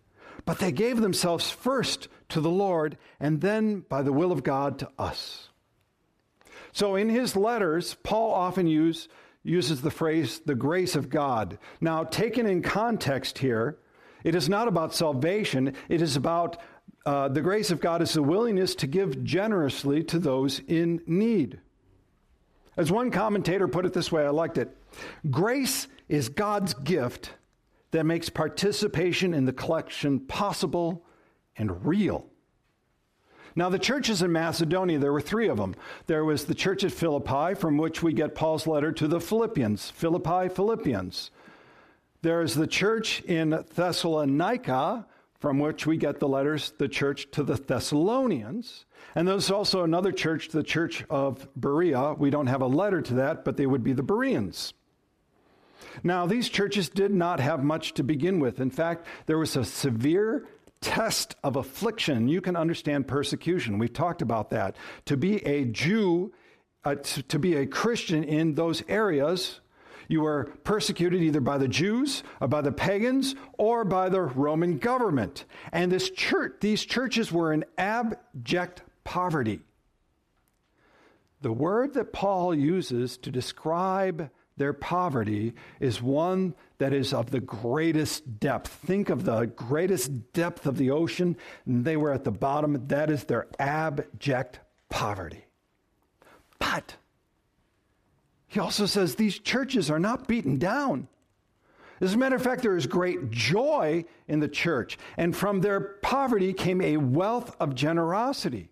but 0.45 0.59
they 0.59 0.71
gave 0.71 1.01
themselves 1.01 1.51
first 1.51 2.09
to 2.29 2.41
the 2.43 2.51
Lord, 2.51 2.99
and 3.19 3.41
then 3.41 3.81
by 3.81 4.03
the 4.03 4.13
will 4.13 4.33
of 4.33 4.45
God 4.45 4.79
to 4.81 4.91
us. 4.99 5.49
So 6.73 6.95
in 6.95 7.09
his 7.09 7.37
letters, 7.37 7.97
Paul 8.03 8.33
often 8.33 8.67
use, 8.67 9.09
uses 9.43 9.81
the 9.81 9.91
phrase, 9.91 10.43
the 10.45 10.55
grace 10.55 10.95
of 10.95 11.09
God. 11.09 11.59
Now, 11.81 12.05
taken 12.05 12.47
in 12.47 12.61
context 12.63 13.39
here, 13.39 13.79
it 14.25 14.35
is 14.35 14.49
not 14.49 14.69
about 14.69 14.95
salvation, 14.95 15.75
it 15.89 16.03
is 16.03 16.17
about 16.17 16.59
uh, 17.09 17.27
the 17.27 17.41
grace 17.41 17.71
of 17.71 17.81
God 17.81 18.03
is 18.03 18.13
the 18.13 18.23
willingness 18.23 18.75
to 18.75 18.87
give 18.87 19.25
generously 19.25 20.03
to 20.05 20.19
those 20.19 20.59
in 20.69 21.01
need. 21.07 21.59
As 22.77 22.93
one 22.93 23.11
commentator 23.11 23.67
put 23.67 23.87
it 23.87 23.95
this 23.95 24.13
way, 24.13 24.27
I 24.27 24.29
liked 24.29 24.59
it 24.59 24.77
Grace 25.31 25.89
is 26.11 26.29
God's 26.29 26.75
gift 26.75 27.33
that 27.93 28.05
makes 28.05 28.29
participation 28.29 29.33
in 29.33 29.47
the 29.47 29.55
collection 29.55 30.21
possible 30.21 31.03
and 31.57 31.87
real. 31.87 32.27
Now, 33.57 33.71
the 33.71 33.79
churches 33.79 34.21
in 34.21 34.31
Macedonia, 34.31 34.99
there 34.99 35.11
were 35.11 35.23
three 35.23 35.49
of 35.49 35.57
them. 35.57 35.77
There 36.09 36.27
was 36.27 36.45
the 36.45 36.55
church 36.55 36.85
at 36.85 36.93
Philippi, 36.93 37.55
from 37.55 37.79
which 37.79 38.03
we 38.03 38.13
get 38.13 38.35
Paul's 38.35 38.67
letter 38.67 38.93
to 38.93 39.09
the 39.09 39.19
Philippians, 39.19 39.89
Philippi, 39.93 40.51
Philippians. 40.51 41.31
There 42.21 42.43
is 42.43 42.55
the 42.55 42.67
church 42.67 43.23
in 43.23 43.65
Thessalonica, 43.75 45.07
from 45.39 45.59
which 45.59 45.87
we 45.87 45.97
get 45.97 46.19
the 46.19 46.29
letters, 46.29 46.73
the 46.79 46.89
church 46.89 47.31
to 47.31 47.43
the 47.43 47.55
Thessalonians. 47.55 48.85
And 49.15 49.27
there's 49.27 49.51
also 49.51 49.85
another 49.85 50.13
church, 50.13 50.49
the 50.49 50.63
church 50.63 51.05
of 51.09 51.49
Berea. 51.55 52.15
We 52.15 52.31
don't 52.31 52.49
have 52.49 52.61
a 52.61 52.67
letter 52.67 53.01
to 53.03 53.15
that, 53.15 53.45
but 53.45 53.57
they 53.57 53.67
would 53.67 53.85
be 53.85 53.93
the 53.93 54.03
Bereans. 54.03 54.75
Now, 56.03 56.27
these 56.27 56.49
churches 56.49 56.89
did 56.89 57.13
not 57.13 57.41
have 57.41 57.63
much 57.63 57.95
to 57.95 58.03
begin 58.03 58.41
with. 58.41 58.61
In 58.61 58.71
fact, 58.71 59.07
there 59.27 59.39
was 59.39 59.57
a 59.57 59.65
severe 59.65 60.47
test 60.81 61.37
of 61.43 61.57
affliction. 61.57 62.29
You 62.29 62.41
can 62.41 62.57
understand 62.57 63.09
persecution. 63.09 63.79
We've 63.79 63.93
talked 63.93 64.23
about 64.23 64.51
that. 64.51 64.77
To 65.07 65.17
be 65.17 65.45
a 65.47 65.65
Jew, 65.65 66.33
uh, 66.85 66.97
to, 66.97 67.23
to 67.23 67.39
be 67.39 67.57
a 67.57 67.67
Christian 67.67 68.23
in 68.25 68.55
those 68.55 68.83
areas 68.89 69.61
you 70.09 70.23
were 70.23 70.45
persecuted 70.65 71.23
either 71.23 71.41
by 71.41 71.59
the 71.59 71.69
Jews 71.69 72.23
or 72.41 72.49
by 72.49 72.63
the 72.63 72.73
pagans 72.73 73.35
or 73.59 73.85
by 73.85 74.09
the 74.09 74.23
Roman 74.23 74.79
government. 74.79 75.45
And 75.71 75.93
this 75.93 76.11
church, 76.11 76.55
these 76.61 76.85
churches 76.85 77.31
were 77.31 77.53
in 77.53 77.65
abject 77.77 78.83
poverty. 79.05 79.61
The 81.43 81.53
word 81.53 81.95
that 81.95 82.13
Paul 82.13 82.55
uses 82.55 83.17
to 83.19 83.31
describe 83.31 84.31
their 84.57 84.73
poverty 84.73 85.55
is 85.79 86.03
one 86.03 86.55
that 86.79 86.93
is 86.93 87.13
of 87.13 87.31
the 87.31 87.41
greatest 87.41 88.41
depth. 88.41 88.69
Think 88.69 89.09
of 89.09 89.25
the 89.25 89.47
greatest 89.47 90.33
depth 90.33 90.67
of 90.67 90.79
the 90.79 90.91
ocean, 90.91 91.37
and 91.65 91.85
they 91.85 91.97
were 91.97 92.13
at 92.13 92.25
the 92.25 92.33
bottom. 92.33 92.89
That 92.89 93.09
is 93.09 93.25
their 93.25 93.47
abject 93.59 94.59
poverty. 94.89 95.45
But 96.59 96.97
he 98.49 98.59
also 98.61 98.87
says 98.87 99.15
these 99.15 99.39
churches 99.39 99.91
are 99.91 99.99
not 100.01 100.27
beaten 100.27 100.59
down. 100.59 101.07
As 102.01 102.15
a 102.15 102.17
matter 102.17 102.37
of 102.37 102.43
fact, 102.43 102.63
there 102.63 102.77
is 102.77 102.87
great 102.87 103.31
joy 103.31 104.05
in 104.27 104.41
the 104.41 104.49
church, 104.49 104.99
and 105.17 105.37
from 105.37 105.61
their 105.61 105.81
poverty 105.81 106.53
came 106.53 106.81
a 106.81 106.97
wealth 106.97 107.55
of 107.61 107.75
generosity. 107.75 108.71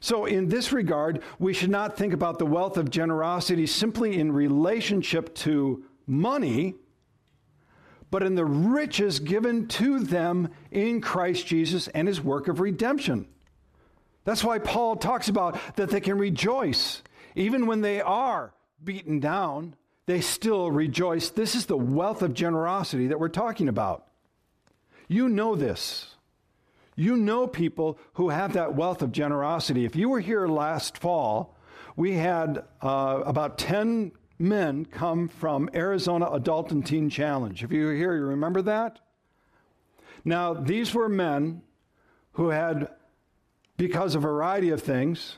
So, 0.00 0.26
in 0.26 0.48
this 0.48 0.72
regard, 0.72 1.22
we 1.38 1.54
should 1.54 1.70
not 1.70 1.96
think 1.96 2.12
about 2.12 2.38
the 2.38 2.46
wealth 2.46 2.76
of 2.76 2.90
generosity 2.90 3.66
simply 3.66 4.18
in 4.18 4.30
relationship 4.30 5.34
to 5.36 5.84
money, 6.06 6.74
but 8.10 8.22
in 8.22 8.34
the 8.34 8.44
riches 8.44 9.20
given 9.20 9.68
to 9.68 10.00
them 10.00 10.50
in 10.70 11.00
Christ 11.00 11.46
Jesus 11.46 11.88
and 11.88 12.06
his 12.06 12.20
work 12.20 12.48
of 12.48 12.60
redemption. 12.60 13.26
That's 14.24 14.44
why 14.44 14.58
Paul 14.58 14.96
talks 14.96 15.28
about 15.28 15.58
that 15.76 15.88
they 15.88 16.00
can 16.00 16.18
rejoice 16.18 17.02
even 17.36 17.66
when 17.66 17.82
they 17.82 18.00
are 18.00 18.54
beaten 18.82 19.20
down, 19.20 19.76
they 20.06 20.20
still 20.20 20.70
rejoice. 20.70 21.30
This 21.30 21.54
is 21.54 21.66
the 21.66 21.76
wealth 21.76 22.22
of 22.22 22.34
generosity 22.34 23.08
that 23.08 23.20
we're 23.20 23.28
talking 23.28 23.68
about. 23.68 24.06
You 25.06 25.28
know 25.28 25.54
this. 25.54 26.14
You 26.96 27.16
know 27.16 27.46
people 27.46 27.98
who 28.14 28.30
have 28.30 28.54
that 28.54 28.74
wealth 28.74 29.02
of 29.02 29.12
generosity. 29.12 29.84
If 29.84 29.94
you 29.94 30.08
were 30.08 30.20
here 30.20 30.48
last 30.48 30.96
fall, 30.96 31.54
we 31.94 32.12
had 32.12 32.64
uh, 32.80 33.22
about 33.24 33.58
10 33.58 34.12
men 34.38 34.86
come 34.86 35.28
from 35.28 35.68
Arizona 35.74 36.30
Adult 36.30 36.72
and 36.72 36.84
Teen 36.84 37.10
Challenge. 37.10 37.62
If 37.62 37.70
you 37.70 37.84
were 37.84 37.94
here, 37.94 38.16
you 38.16 38.24
remember 38.24 38.62
that? 38.62 39.00
Now, 40.24 40.54
these 40.54 40.94
were 40.94 41.08
men 41.08 41.62
who 42.32 42.48
had, 42.48 42.88
because 43.76 44.14
of 44.14 44.24
a 44.24 44.28
variety 44.28 44.70
of 44.70 44.82
things, 44.82 45.36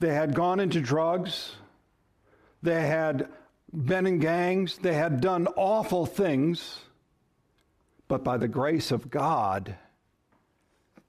they 0.00 0.12
had 0.12 0.34
gone 0.34 0.60
into 0.60 0.80
drugs. 0.80 1.52
They 2.62 2.86
had 2.86 3.28
been 3.72 4.06
in 4.06 4.18
gangs. 4.18 4.78
They 4.78 4.94
had 4.94 5.20
done 5.20 5.46
awful 5.56 6.06
things. 6.06 6.80
But 8.08 8.24
by 8.24 8.38
the 8.38 8.48
grace 8.48 8.90
of 8.90 9.10
God, 9.10 9.76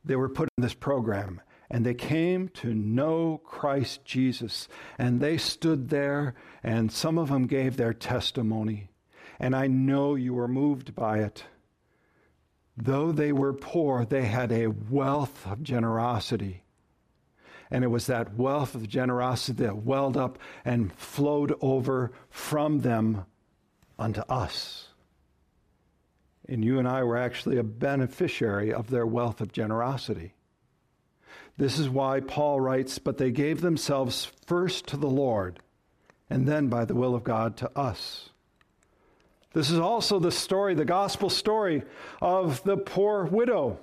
they 0.05 0.15
were 0.15 0.29
put 0.29 0.49
in 0.57 0.61
this 0.61 0.73
program 0.73 1.41
and 1.71 1.85
they 1.85 1.93
came 1.93 2.49
to 2.49 2.73
know 2.73 3.39
Christ 3.45 4.03
Jesus. 4.03 4.67
And 4.97 5.21
they 5.21 5.37
stood 5.37 5.89
there, 5.89 6.35
and 6.61 6.91
some 6.91 7.17
of 7.17 7.29
them 7.29 7.47
gave 7.47 7.77
their 7.77 7.93
testimony. 7.93 8.89
And 9.39 9.55
I 9.55 9.67
know 9.67 10.15
you 10.15 10.33
were 10.33 10.49
moved 10.49 10.93
by 10.93 11.19
it. 11.19 11.45
Though 12.75 13.13
they 13.13 13.31
were 13.31 13.53
poor, 13.53 14.03
they 14.03 14.25
had 14.25 14.51
a 14.51 14.67
wealth 14.67 15.47
of 15.47 15.63
generosity. 15.63 16.63
And 17.71 17.83
it 17.83 17.87
was 17.87 18.07
that 18.07 18.35
wealth 18.35 18.75
of 18.75 18.87
generosity 18.87 19.63
that 19.63 19.77
welled 19.77 20.17
up 20.17 20.37
and 20.65 20.93
flowed 20.93 21.55
over 21.61 22.11
from 22.29 22.81
them 22.81 23.25
unto 23.97 24.21
us. 24.21 24.89
And 26.49 26.65
you 26.65 26.79
and 26.79 26.87
I 26.87 27.03
were 27.03 27.17
actually 27.17 27.57
a 27.57 27.63
beneficiary 27.63 28.73
of 28.73 28.89
their 28.89 29.05
wealth 29.05 29.39
of 29.39 29.53
generosity. 29.53 30.33
This 31.57 31.79
is 31.79 31.87
why 31.89 32.19
Paul 32.19 32.59
writes, 32.59 32.99
But 32.99 33.17
they 33.17 33.31
gave 33.31 33.61
themselves 33.61 34.31
first 34.45 34.87
to 34.87 34.97
the 34.97 35.09
Lord, 35.09 35.59
and 36.29 36.45
then 36.47 36.67
by 36.67 36.83
the 36.83 36.95
will 36.95 37.15
of 37.15 37.23
God 37.23 37.55
to 37.57 37.71
us. 37.77 38.31
This 39.53 39.69
is 39.69 39.79
also 39.79 40.19
the 40.19 40.31
story, 40.31 40.73
the 40.73 40.85
gospel 40.85 41.29
story 41.29 41.83
of 42.21 42.63
the 42.63 42.77
poor 42.77 43.25
widow. 43.25 43.79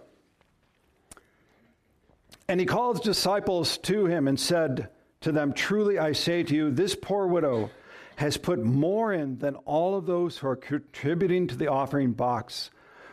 And 2.49 2.59
he 2.59 2.67
called 2.67 2.97
his 2.97 3.05
disciples 3.05 3.77
to 3.79 4.07
him 4.07 4.27
and 4.27 4.41
said 4.41 4.89
to 5.21 5.33
them, 5.33 5.53
Truly 5.53 5.99
I 5.99 6.13
say 6.13 6.43
to 6.43 6.55
you, 6.55 6.71
this 6.71 6.95
poor 6.95 7.27
widow 7.27 7.71
has 8.17 8.37
put 8.37 8.59
more 8.59 9.13
in 9.13 9.39
than 9.39 9.55
all 9.57 9.97
of 9.97 10.07
those 10.07 10.39
who 10.39 10.49
are 10.49 10.57
contributing 10.57 11.47
to 11.49 11.57
the 11.57 11.69
offering 11.69 12.13
box. 12.13 12.71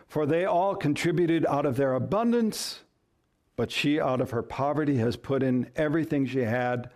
For 0.08 0.26
they 0.26 0.46
all 0.46 0.76
contributed 0.76 1.46
out 1.46 1.66
of 1.66 1.76
their 1.76 1.94
abundance, 1.94 2.80
but 3.56 3.72
she 3.72 4.00
out 4.00 4.22
of 4.22 4.32
her 4.32 4.42
poverty 4.42 4.98
has 4.98 5.18
put 5.18 5.44
in 5.44 5.70
everything 5.76 6.26
she 6.26 6.40
had, 6.40 6.90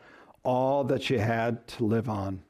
all 0.43 0.86
that 0.86 1.04
she 1.04 1.17
had 1.17 1.67
to 1.67 1.86
live 1.86 2.10
on. 2.10 2.41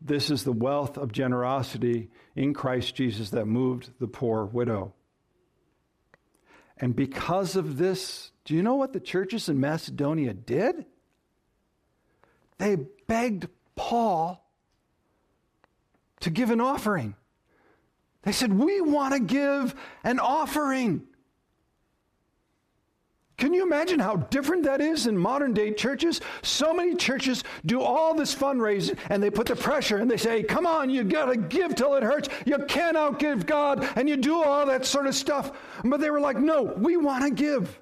This 0.00 0.30
is 0.30 0.44
the 0.44 0.52
wealth 0.52 0.96
of 0.96 1.12
generosity 1.12 2.10
in 2.34 2.54
Christ 2.54 2.94
Jesus 2.94 3.30
that 3.30 3.46
moved 3.46 3.90
the 3.98 4.08
poor 4.08 4.44
widow. 4.44 4.94
And 6.78 6.94
because 6.94 7.56
of 7.56 7.78
this, 7.78 8.30
do 8.44 8.54
you 8.54 8.62
know 8.62 8.74
what 8.74 8.92
the 8.92 9.00
churches 9.00 9.48
in 9.48 9.60
Macedonia 9.60 10.34
did? 10.34 10.84
They 12.58 12.76
begged 13.06 13.48
Paul 13.74 14.42
to 16.20 16.30
give 16.30 16.50
an 16.50 16.60
offering. 16.60 17.14
They 18.22 18.32
said, 18.32 18.52
We 18.52 18.80
want 18.80 19.14
to 19.14 19.20
give 19.20 19.74
an 20.04 20.18
offering. 20.18 21.04
Can 23.38 23.52
you 23.52 23.62
imagine 23.62 23.98
how 23.98 24.16
different 24.16 24.62
that 24.64 24.80
is 24.80 25.06
in 25.06 25.16
modern 25.16 25.52
day 25.52 25.72
churches? 25.74 26.22
So 26.40 26.72
many 26.72 26.94
churches 26.94 27.44
do 27.66 27.82
all 27.82 28.14
this 28.14 28.34
fundraising 28.34 28.98
and 29.10 29.22
they 29.22 29.30
put 29.30 29.46
the 29.46 29.56
pressure 29.56 29.98
and 29.98 30.10
they 30.10 30.16
say, 30.16 30.42
Come 30.42 30.66
on, 30.66 30.88
you 30.88 31.04
got 31.04 31.26
to 31.26 31.36
give 31.36 31.74
till 31.74 31.94
it 31.96 32.02
hurts. 32.02 32.30
You 32.46 32.58
can't 32.66 32.96
outgive 32.96 33.44
God. 33.44 33.86
And 33.96 34.08
you 34.08 34.16
do 34.16 34.42
all 34.42 34.64
that 34.66 34.86
sort 34.86 35.06
of 35.06 35.14
stuff. 35.14 35.52
But 35.84 36.00
they 36.00 36.10
were 36.10 36.20
like, 36.20 36.38
No, 36.38 36.62
we 36.62 36.96
want 36.96 37.24
to 37.24 37.30
give. 37.30 37.78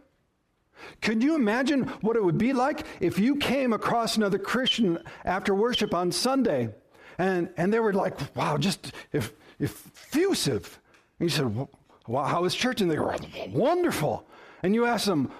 Could 1.01 1.23
you 1.23 1.37
imagine 1.37 1.85
what 2.01 2.17
it 2.17 2.25
would 2.25 2.37
be 2.37 2.53
like 2.53 2.85
if 2.99 3.19
you 3.19 3.37
came 3.37 3.73
across 3.73 4.17
another 4.17 4.39
Christian 4.39 4.99
after 5.25 5.55
worship 5.55 5.95
on 5.95 6.11
Sunday 6.11 6.75
and, 7.17 7.49
and 7.57 7.73
they 7.73 7.79
were 7.79 7.93
like, 7.93 8.19
Wow, 8.35 8.57
just 8.59 8.91
if, 9.13 9.33
effusive. 9.61 10.81
And 11.21 11.31
you 11.31 11.35
said, 11.37 11.69
Wow, 12.09 12.25
how 12.25 12.43
was 12.43 12.57
church? 12.57 12.81
And 12.81 12.91
they 12.91 12.99
were 12.99 13.17
wonderful. 13.51 14.27
And 14.65 14.75
you 14.75 14.87
ask 14.87 15.07
them, 15.07 15.31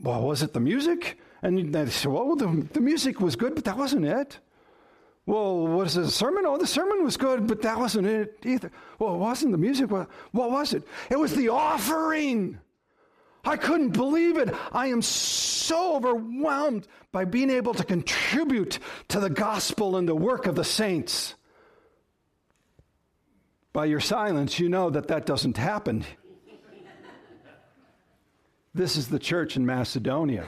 well, 0.00 0.22
was 0.22 0.42
it 0.42 0.52
the 0.52 0.60
music? 0.60 1.18
And 1.42 1.72
they 1.74 1.86
said, 1.86 2.12
well, 2.12 2.36
the, 2.36 2.66
the 2.72 2.80
music 2.80 3.20
was 3.20 3.36
good, 3.36 3.54
but 3.54 3.64
that 3.64 3.76
wasn't 3.76 4.04
it. 4.04 4.38
Well, 5.26 5.66
was 5.66 5.96
it 5.96 6.02
the 6.02 6.10
sermon? 6.10 6.44
Oh, 6.46 6.56
the 6.56 6.66
sermon 6.66 7.04
was 7.04 7.16
good, 7.16 7.46
but 7.46 7.62
that 7.62 7.78
wasn't 7.78 8.06
it 8.06 8.38
either. 8.44 8.72
Well, 8.98 9.14
it 9.14 9.18
wasn't 9.18 9.52
the 9.52 9.58
music. 9.58 9.90
What, 9.90 10.08
what 10.32 10.50
was 10.50 10.72
it? 10.72 10.84
It 11.10 11.18
was 11.18 11.34
the 11.34 11.50
offering. 11.50 12.58
I 13.44 13.56
couldn't 13.56 13.90
believe 13.90 14.36
it. 14.36 14.54
I 14.72 14.88
am 14.88 15.02
so 15.02 15.96
overwhelmed 15.96 16.88
by 17.12 17.24
being 17.24 17.50
able 17.50 17.74
to 17.74 17.84
contribute 17.84 18.78
to 19.08 19.20
the 19.20 19.30
gospel 19.30 19.96
and 19.96 20.08
the 20.08 20.14
work 20.14 20.46
of 20.46 20.54
the 20.54 20.64
saints. 20.64 21.34
By 23.72 23.84
your 23.84 24.00
silence, 24.00 24.58
you 24.58 24.68
know 24.68 24.90
that 24.90 25.08
that 25.08 25.26
doesn't 25.26 25.56
happen. 25.56 26.04
This 28.78 28.94
is 28.94 29.08
the 29.08 29.18
church 29.18 29.56
in 29.56 29.66
Macedonia. 29.66 30.46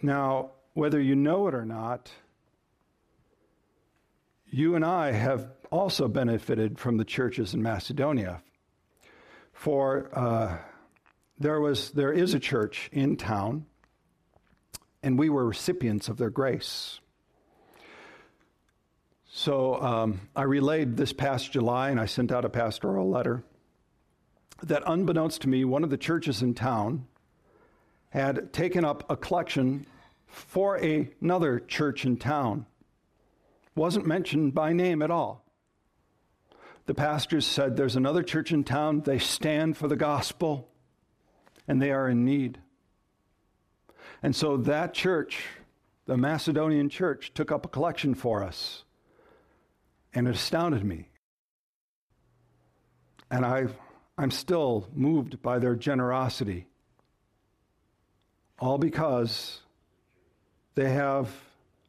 Now, 0.00 0.52
whether 0.72 0.98
you 0.98 1.14
know 1.14 1.48
it 1.48 1.54
or 1.54 1.66
not, 1.66 2.10
you 4.46 4.76
and 4.76 4.82
I 4.82 5.12
have 5.12 5.50
also 5.70 6.08
benefited 6.08 6.78
from 6.78 6.96
the 6.96 7.04
churches 7.04 7.52
in 7.52 7.62
Macedonia. 7.62 8.40
For 9.52 10.08
uh, 10.14 10.56
there 11.38 11.60
was, 11.60 11.90
there 11.90 12.14
is 12.14 12.32
a 12.32 12.40
church 12.40 12.88
in 12.90 13.18
town, 13.18 13.66
and 15.02 15.18
we 15.18 15.28
were 15.28 15.44
recipients 15.44 16.08
of 16.08 16.16
their 16.16 16.30
grace. 16.30 17.00
So 19.30 19.74
um, 19.74 20.20
I 20.34 20.44
relayed 20.44 20.96
this 20.96 21.12
past 21.12 21.52
July, 21.52 21.90
and 21.90 22.00
I 22.00 22.06
sent 22.06 22.32
out 22.32 22.46
a 22.46 22.48
pastoral 22.48 23.10
letter 23.10 23.44
that, 24.62 24.82
unbeknownst 24.86 25.42
to 25.42 25.48
me, 25.48 25.64
one 25.64 25.84
of 25.84 25.90
the 25.90 25.96
churches 25.96 26.42
in 26.42 26.54
town 26.54 27.06
had 28.10 28.52
taken 28.52 28.84
up 28.84 29.08
a 29.10 29.16
collection 29.16 29.86
for 30.26 30.78
a, 30.78 31.10
another 31.20 31.60
church 31.60 32.04
in 32.04 32.16
town. 32.16 32.66
Wasn't 33.74 34.06
mentioned 34.06 34.54
by 34.54 34.72
name 34.72 35.02
at 35.02 35.10
all. 35.10 35.44
The 36.86 36.94
pastors 36.94 37.46
said, 37.46 37.76
There's 37.76 37.96
another 37.96 38.22
church 38.22 38.52
in 38.52 38.64
town, 38.64 39.02
they 39.02 39.18
stand 39.18 39.76
for 39.76 39.88
the 39.88 39.96
gospel, 39.96 40.68
and 41.68 41.80
they 41.80 41.92
are 41.92 42.08
in 42.08 42.24
need. 42.24 42.58
And 44.22 44.34
so 44.34 44.56
that 44.58 44.92
church, 44.92 45.44
the 46.06 46.16
Macedonian 46.16 46.88
church, 46.88 47.32
took 47.32 47.52
up 47.52 47.64
a 47.64 47.68
collection 47.68 48.14
for 48.14 48.42
us. 48.42 48.84
And 50.12 50.26
it 50.26 50.34
astounded 50.34 50.84
me. 50.84 51.08
And 53.30 53.46
I 53.46 53.68
I'm 54.18 54.30
still 54.30 54.88
moved 54.92 55.42
by 55.42 55.58
their 55.58 55.74
generosity. 55.74 56.66
All 58.58 58.78
because 58.78 59.60
they 60.74 60.90
have 60.90 61.30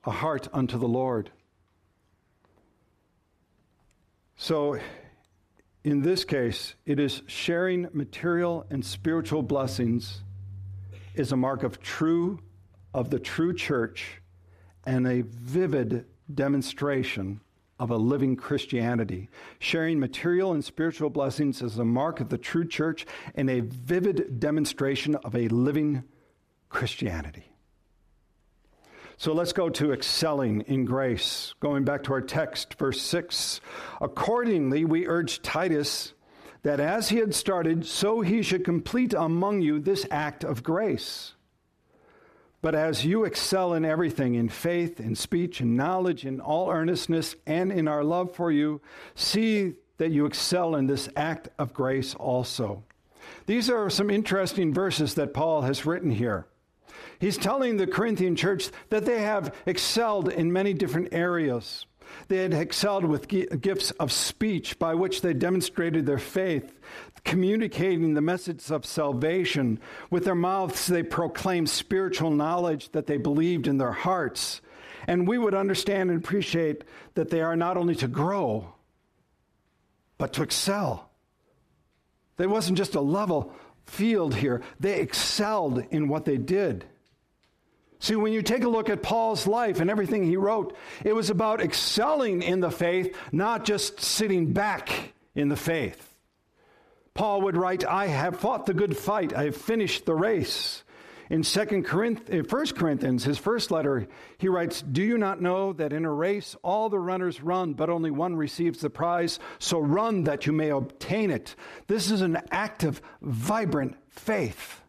a 0.03 0.11
heart 0.11 0.47
unto 0.53 0.77
the 0.77 0.87
Lord. 0.87 1.29
So, 4.37 4.79
in 5.83 6.01
this 6.01 6.23
case, 6.23 6.75
it 6.85 6.99
is 6.99 7.21
sharing 7.27 7.87
material 7.93 8.65
and 8.69 8.83
spiritual 8.83 9.43
blessings 9.43 10.21
is 11.15 11.31
a 11.31 11.37
mark 11.37 11.63
of 11.63 11.81
true 11.81 12.39
of 12.93 13.09
the 13.09 13.19
true 13.19 13.53
church 13.53 14.21
and 14.85 15.07
a 15.07 15.21
vivid 15.21 16.05
demonstration 16.33 17.41
of 17.81 17.89
a 17.89 17.97
living 17.97 18.35
Christianity. 18.35 19.27
Sharing 19.57 19.99
material 19.99 20.53
and 20.53 20.63
spiritual 20.63 21.09
blessings 21.09 21.63
is 21.63 21.79
a 21.79 21.83
mark 21.83 22.19
of 22.19 22.29
the 22.29 22.37
true 22.37 22.67
church 22.67 23.07
and 23.33 23.49
a 23.49 23.61
vivid 23.61 24.39
demonstration 24.39 25.15
of 25.15 25.35
a 25.35 25.47
living 25.47 26.03
Christianity. 26.69 27.51
So 29.17 29.33
let's 29.33 29.51
go 29.51 29.67
to 29.69 29.93
excelling 29.93 30.61
in 30.61 30.85
grace. 30.85 31.55
Going 31.59 31.83
back 31.83 32.03
to 32.03 32.13
our 32.13 32.21
text, 32.21 32.75
verse 32.75 33.01
6. 33.01 33.61
Accordingly, 33.99 34.85
we 34.85 35.07
urge 35.07 35.41
Titus 35.41 36.13
that 36.61 36.79
as 36.79 37.09
he 37.09 37.17
had 37.17 37.33
started, 37.33 37.87
so 37.87 38.21
he 38.21 38.43
should 38.43 38.63
complete 38.63 39.15
among 39.15 39.61
you 39.61 39.79
this 39.79 40.05
act 40.11 40.43
of 40.43 40.61
grace. 40.61 41.33
But 42.61 42.75
as 42.75 43.05
you 43.05 43.23
excel 43.23 43.73
in 43.73 43.85
everything, 43.85 44.35
in 44.35 44.49
faith, 44.49 44.99
in 44.99 45.15
speech, 45.15 45.61
in 45.61 45.75
knowledge, 45.75 46.25
in 46.25 46.39
all 46.39 46.69
earnestness, 46.69 47.35
and 47.47 47.71
in 47.71 47.87
our 47.87 48.03
love 48.03 48.35
for 48.35 48.51
you, 48.51 48.81
see 49.15 49.73
that 49.97 50.11
you 50.11 50.25
excel 50.25 50.75
in 50.75 50.87
this 50.87 51.09
act 51.15 51.49
of 51.57 51.73
grace 51.73 52.13
also. 52.15 52.83
These 53.45 53.69
are 53.69 53.89
some 53.89 54.09
interesting 54.09 54.73
verses 54.73 55.15
that 55.15 55.33
Paul 55.33 55.61
has 55.61 55.85
written 55.85 56.11
here. 56.11 56.45
He's 57.19 57.37
telling 57.37 57.77
the 57.77 57.87
Corinthian 57.87 58.35
church 58.35 58.69
that 58.89 59.05
they 59.05 59.21
have 59.21 59.55
excelled 59.65 60.29
in 60.29 60.51
many 60.51 60.73
different 60.73 61.09
areas. 61.13 61.85
They 62.27 62.37
had 62.37 62.53
excelled 62.53 63.05
with 63.05 63.27
gifts 63.27 63.91
of 63.91 64.11
speech 64.11 64.77
by 64.77 64.95
which 64.95 65.21
they 65.21 65.33
demonstrated 65.33 66.05
their 66.05 66.17
faith, 66.17 66.79
communicating 67.23 68.13
the 68.13 68.21
message 68.21 68.69
of 68.71 68.85
salvation. 68.85 69.79
With 70.09 70.25
their 70.25 70.35
mouths, 70.35 70.87
they 70.87 71.03
proclaimed 71.03 71.69
spiritual 71.69 72.31
knowledge 72.31 72.91
that 72.91 73.07
they 73.07 73.17
believed 73.17 73.67
in 73.67 73.77
their 73.77 73.91
hearts. 73.91 74.61
And 75.07 75.27
we 75.27 75.37
would 75.37 75.53
understand 75.53 76.09
and 76.09 76.23
appreciate 76.23 76.83
that 77.15 77.29
they 77.29 77.41
are 77.41 77.55
not 77.55 77.77
only 77.77 77.95
to 77.95 78.07
grow, 78.07 78.73
but 80.17 80.33
to 80.33 80.43
excel. 80.43 81.09
They 82.37 82.47
wasn't 82.47 82.77
just 82.77 82.95
a 82.95 83.01
level 83.01 83.53
field 83.85 84.35
here, 84.35 84.61
they 84.79 85.01
excelled 85.01 85.83
in 85.91 86.07
what 86.07 86.25
they 86.25 86.37
did. 86.37 86.85
See, 87.99 88.15
when 88.15 88.33
you 88.33 88.41
take 88.41 88.63
a 88.63 88.69
look 88.69 88.89
at 88.89 89.03
Paul's 89.03 89.45
life 89.45 89.79
and 89.79 89.89
everything 89.89 90.23
he 90.23 90.37
wrote, 90.37 90.75
it 91.03 91.13
was 91.13 91.29
about 91.29 91.61
excelling 91.61 92.41
in 92.41 92.59
the 92.59 92.71
faith, 92.71 93.15
not 93.31 93.63
just 93.63 93.99
sitting 93.99 94.53
back 94.53 95.13
in 95.35 95.49
the 95.49 95.55
faith. 95.55 96.10
Paul 97.13 97.41
would 97.41 97.57
write, 97.57 97.85
I 97.85 98.07
have 98.07 98.39
fought 98.39 98.65
the 98.65 98.73
good 98.73 98.95
fight, 98.95 99.33
I 99.33 99.45
have 99.45 99.57
finished 99.57 100.05
the 100.05 100.15
race. 100.15 100.83
In 101.29 101.43
2 101.43 101.83
Corinthians, 101.83 102.51
1 102.51 102.65
Corinthians, 102.75 103.23
his 103.23 103.37
first 103.37 103.71
letter, 103.71 104.05
he 104.37 104.49
writes, 104.49 104.81
Do 104.81 105.01
you 105.01 105.17
not 105.17 105.41
know 105.41 105.71
that 105.73 105.93
in 105.93 106.03
a 106.03 106.11
race 106.11 106.57
all 106.61 106.89
the 106.89 106.99
runners 106.99 107.41
run, 107.41 107.73
but 107.73 107.89
only 107.89 108.11
one 108.11 108.35
receives 108.35 108.79
the 108.79 108.89
prize? 108.89 109.39
So 109.57 109.79
run 109.79 110.25
that 110.25 110.45
you 110.45 110.51
may 110.51 110.71
obtain 110.71 111.31
it. 111.31 111.55
This 111.87 112.11
is 112.11 112.19
an 112.19 112.37
active, 112.51 113.01
vibrant 113.21 113.95
faith. 114.09 114.81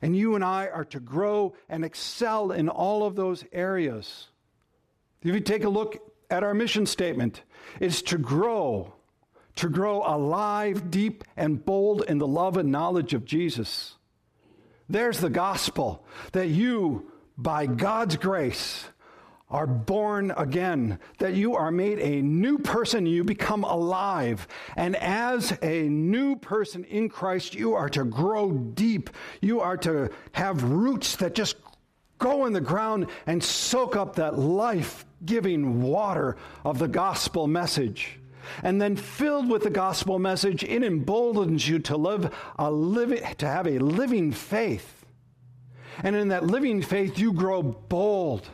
And 0.00 0.16
you 0.16 0.36
and 0.36 0.44
I 0.44 0.68
are 0.68 0.84
to 0.84 1.00
grow 1.00 1.54
and 1.68 1.84
excel 1.84 2.52
in 2.52 2.68
all 2.68 3.04
of 3.04 3.16
those 3.16 3.44
areas. 3.52 4.28
If 5.22 5.34
you 5.34 5.40
take 5.40 5.64
a 5.64 5.68
look 5.68 5.96
at 6.30 6.44
our 6.44 6.54
mission 6.54 6.86
statement, 6.86 7.42
it's 7.80 8.02
to 8.02 8.18
grow, 8.18 8.93
to 9.56 9.68
grow 9.68 10.02
alive, 10.04 10.90
deep, 10.90 11.24
and 11.36 11.64
bold 11.64 12.02
in 12.02 12.18
the 12.18 12.26
love 12.26 12.56
and 12.56 12.72
knowledge 12.72 13.14
of 13.14 13.24
Jesus. 13.24 13.94
There's 14.88 15.20
the 15.20 15.30
gospel 15.30 16.04
that 16.32 16.48
you, 16.48 17.10
by 17.38 17.66
God's 17.66 18.16
grace, 18.16 18.86
are 19.50 19.66
born 19.66 20.32
again, 20.36 20.98
that 21.18 21.34
you 21.34 21.54
are 21.54 21.70
made 21.70 21.98
a 22.00 22.20
new 22.22 22.58
person, 22.58 23.06
you 23.06 23.22
become 23.22 23.62
alive. 23.62 24.48
And 24.74 24.96
as 24.96 25.56
a 25.62 25.82
new 25.82 26.34
person 26.36 26.84
in 26.84 27.08
Christ, 27.08 27.54
you 27.54 27.74
are 27.74 27.88
to 27.90 28.04
grow 28.04 28.50
deep. 28.50 29.10
You 29.40 29.60
are 29.60 29.76
to 29.78 30.10
have 30.32 30.64
roots 30.64 31.16
that 31.16 31.34
just 31.34 31.56
go 32.18 32.46
in 32.46 32.52
the 32.52 32.60
ground 32.60 33.06
and 33.26 33.42
soak 33.42 33.96
up 33.96 34.16
that 34.16 34.38
life 34.38 35.04
giving 35.24 35.82
water 35.82 36.36
of 36.64 36.78
the 36.78 36.88
gospel 36.88 37.46
message. 37.46 38.18
And 38.62 38.80
then 38.80 38.96
filled 38.96 39.48
with 39.48 39.62
the 39.62 39.70
gospel 39.70 40.18
message, 40.18 40.62
it 40.64 40.82
emboldens 40.82 41.68
you 41.68 41.78
to 41.80 41.96
live 41.96 42.34
a 42.58 42.70
living, 42.70 43.22
to 43.38 43.46
have 43.46 43.66
a 43.66 43.78
living 43.78 44.32
faith. 44.32 45.04
And 46.02 46.16
in 46.16 46.28
that 46.28 46.46
living 46.46 46.82
faith, 46.82 47.18
you 47.18 47.32
grow 47.32 47.62
bold 47.62 48.48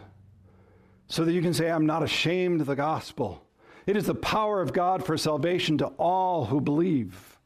so 1.09 1.25
that 1.25 1.33
you 1.33 1.43
can 1.43 1.55
say, 1.55 1.71
I'm 1.71 1.87
not 1.87 2.03
ashamed 2.03 2.61
of 2.61 2.67
the 2.67 2.77
gospel. 2.77 3.45
It 3.87 3.97
is 3.97 4.05
the 4.05 4.15
power 4.15 4.61
of 4.63 4.73
God 4.73 5.05
for 5.05 5.17
salvation 5.17 5.79
to 5.79 5.87
all 5.99 6.47
who 6.47 6.61
believe. 6.61 7.39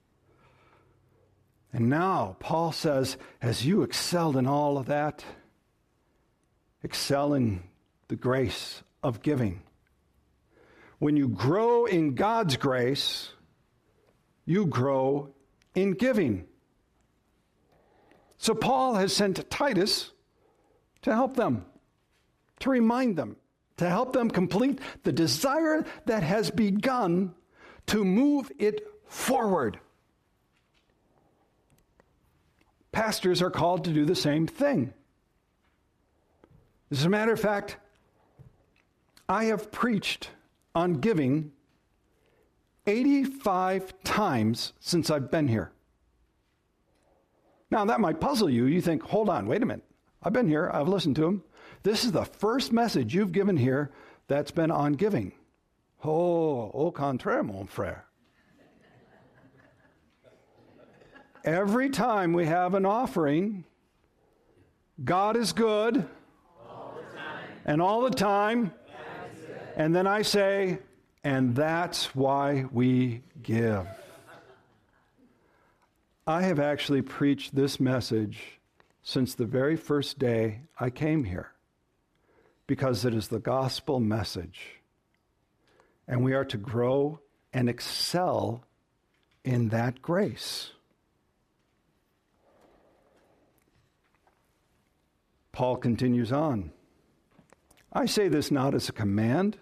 And 1.72 1.88
now, 1.88 2.36
Paul 2.38 2.70
says, 2.70 3.16
as 3.42 3.66
you 3.66 3.82
excelled 3.82 4.36
in 4.36 4.46
all 4.46 4.78
of 4.78 4.86
that, 4.86 5.24
excel 6.84 7.34
in 7.34 7.62
the 8.08 8.16
grace 8.16 8.82
of 9.02 9.22
giving. 9.22 9.63
When 11.04 11.18
you 11.18 11.28
grow 11.28 11.84
in 11.84 12.14
God's 12.14 12.56
grace, 12.56 13.28
you 14.46 14.64
grow 14.64 15.34
in 15.74 15.90
giving. 15.90 16.46
So 18.38 18.54
Paul 18.54 18.94
has 18.94 19.14
sent 19.14 19.50
Titus 19.50 20.12
to 21.02 21.12
help 21.12 21.36
them, 21.36 21.66
to 22.60 22.70
remind 22.70 23.16
them, 23.16 23.36
to 23.76 23.86
help 23.86 24.14
them 24.14 24.30
complete 24.30 24.78
the 25.02 25.12
desire 25.12 25.84
that 26.06 26.22
has 26.22 26.50
begun 26.50 27.34
to 27.88 28.02
move 28.02 28.50
it 28.58 28.80
forward. 29.06 29.78
Pastors 32.92 33.42
are 33.42 33.50
called 33.50 33.84
to 33.84 33.92
do 33.92 34.06
the 34.06 34.16
same 34.16 34.46
thing. 34.46 34.94
As 36.90 37.04
a 37.04 37.10
matter 37.10 37.34
of 37.34 37.40
fact, 37.40 37.76
I 39.28 39.44
have 39.44 39.70
preached 39.70 40.30
on 40.74 40.94
giving 40.94 41.52
85 42.86 43.94
times 44.02 44.72
since 44.80 45.10
I've 45.10 45.30
been 45.30 45.48
here. 45.48 45.72
Now, 47.70 47.84
that 47.86 48.00
might 48.00 48.20
puzzle 48.20 48.50
you. 48.50 48.66
You 48.66 48.80
think, 48.80 49.02
hold 49.02 49.28
on, 49.28 49.46
wait 49.46 49.62
a 49.62 49.66
minute. 49.66 49.84
I've 50.22 50.32
been 50.32 50.48
here, 50.48 50.70
I've 50.72 50.88
listened 50.88 51.16
to 51.16 51.26
him. 51.26 51.42
This 51.82 52.04
is 52.04 52.12
the 52.12 52.24
first 52.24 52.72
message 52.72 53.14
you've 53.14 53.32
given 53.32 53.56
here 53.56 53.90
that's 54.26 54.50
been 54.50 54.70
on 54.70 54.94
giving. 54.94 55.32
Oh, 56.02 56.70
au 56.72 56.90
contraire, 56.90 57.42
mon 57.42 57.66
frère. 57.66 58.02
Every 61.44 61.90
time 61.90 62.32
we 62.32 62.46
have 62.46 62.74
an 62.74 62.86
offering, 62.86 63.64
God 65.04 65.36
is 65.36 65.52
good. 65.52 66.08
All 66.68 66.98
and 67.66 67.82
all 67.82 68.02
the 68.02 68.10
time. 68.10 68.72
And 69.76 69.94
then 69.94 70.06
I 70.06 70.22
say, 70.22 70.78
and 71.24 71.56
that's 71.56 72.14
why 72.14 72.66
we 72.70 73.22
give. 73.42 73.86
I 76.26 76.42
have 76.42 76.60
actually 76.60 77.02
preached 77.02 77.54
this 77.54 77.80
message 77.80 78.60
since 79.02 79.34
the 79.34 79.46
very 79.46 79.76
first 79.76 80.18
day 80.18 80.60
I 80.78 80.90
came 80.90 81.24
here 81.24 81.50
because 82.66 83.04
it 83.04 83.14
is 83.14 83.28
the 83.28 83.40
gospel 83.40 84.00
message. 84.00 84.80
And 86.06 86.22
we 86.22 86.34
are 86.34 86.44
to 86.46 86.56
grow 86.56 87.18
and 87.52 87.68
excel 87.68 88.62
in 89.44 89.70
that 89.70 90.00
grace. 90.00 90.70
Paul 95.52 95.76
continues 95.76 96.32
on. 96.32 96.70
I 97.92 98.06
say 98.06 98.28
this 98.28 98.50
not 98.50 98.74
as 98.74 98.88
a 98.88 98.92
command 98.92 99.58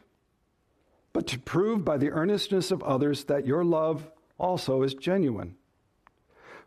but 1.12 1.27
to 1.29 1.38
prove 1.38 1.85
by 1.85 1.96
the 1.96 2.11
earnestness 2.11 2.70
of 2.70 2.83
others 2.83 3.25
that 3.25 3.46
your 3.46 3.64
love 3.64 4.11
also 4.38 4.83
is 4.83 4.94
genuine. 4.94 5.57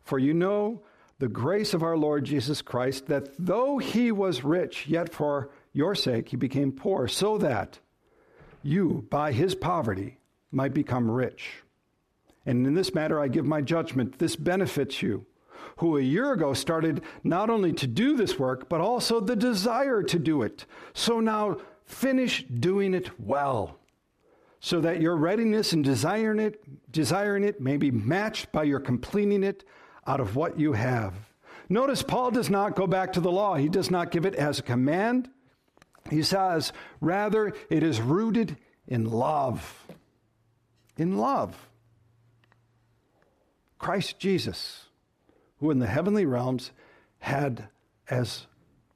For 0.04 0.20
you 0.20 0.34
know 0.34 0.82
the 1.18 1.28
grace 1.28 1.74
of 1.74 1.82
our 1.82 1.98
Lord 1.98 2.26
Jesus 2.26 2.62
Christ, 2.62 3.08
that 3.08 3.30
though 3.40 3.78
he 3.78 4.12
was 4.12 4.44
rich, 4.44 4.88
yet 4.88 5.14
for 5.14 5.50
your 5.74 5.96
sake 5.96 6.30
he 6.30 6.36
became 6.36 6.72
poor, 6.72 7.08
so 7.08 7.38
that 7.38 7.80
you, 8.62 9.08
by 9.10 9.32
his 9.32 9.56
poverty, 9.56 10.20
might 10.52 10.74
become 10.74 11.10
rich. 11.10 11.64
And 12.46 12.68
in 12.68 12.76
this 12.76 12.94
matter 12.94 13.20
I 13.20 13.28
give 13.28 13.46
my 13.46 13.62
judgment. 13.62 14.20
This 14.20 14.36
benefits 14.36 15.02
you, 15.02 15.26
who 15.78 15.98
a 15.98 16.02
year 16.02 16.32
ago 16.34 16.54
started 16.54 17.02
not 17.24 17.50
only 17.50 17.74
to 17.74 17.88
do 17.88 18.16
this 18.16 18.38
work, 18.38 18.70
but 18.70 18.82
also 18.82 19.20
the 19.20 19.36
desire 19.36 20.04
to 20.04 20.20
do 20.20 20.44
it. 20.44 20.66
So 20.94 21.20
now 21.20 21.58
finish 21.86 22.44
doing 22.44 22.94
it 22.94 23.20
well 23.20 23.80
so 24.66 24.82
that 24.82 25.00
your 25.00 25.16
readiness 25.16 25.74
in 25.74 25.84
desiring 25.84 26.40
it, 26.40 26.60
desiring 26.92 27.44
it 27.44 27.62
may 27.62 27.78
be 27.78 27.92
matched 27.92 28.52
by 28.52 28.64
your 28.64 28.80
completing 28.80 29.44
it 29.44 29.64
out 30.08 30.20
of 30.20 30.36
what 30.36 30.60
you 30.60 30.74
have. 30.74 31.14
Notice 31.70 32.02
Paul 32.02 32.32
does 32.32 32.50
not 32.50 32.76
go 32.76 32.88
back 32.88 33.14
to 33.14 33.20
the 33.20 33.32
law. 33.32 33.54
He 33.54 33.70
does 33.70 33.92
not 33.92 34.10
give 34.10 34.26
it 34.26 34.34
as 34.34 34.58
a 34.58 34.64
command. 34.64 35.30
He 36.10 36.24
says, 36.24 36.74
rather, 37.00 37.54
it 37.70 37.84
is 37.84 38.02
rooted 38.02 38.58
in 38.88 39.06
love. 39.06 39.86
In 40.98 41.16
love. 41.20 41.70
Christ 43.78 44.18
Jesus, 44.18 44.86
who 45.60 45.70
in 45.70 45.78
the 45.78 45.86
heavenly 45.86 46.26
realms 46.26 46.72
had 47.20 47.68
as 48.10 48.48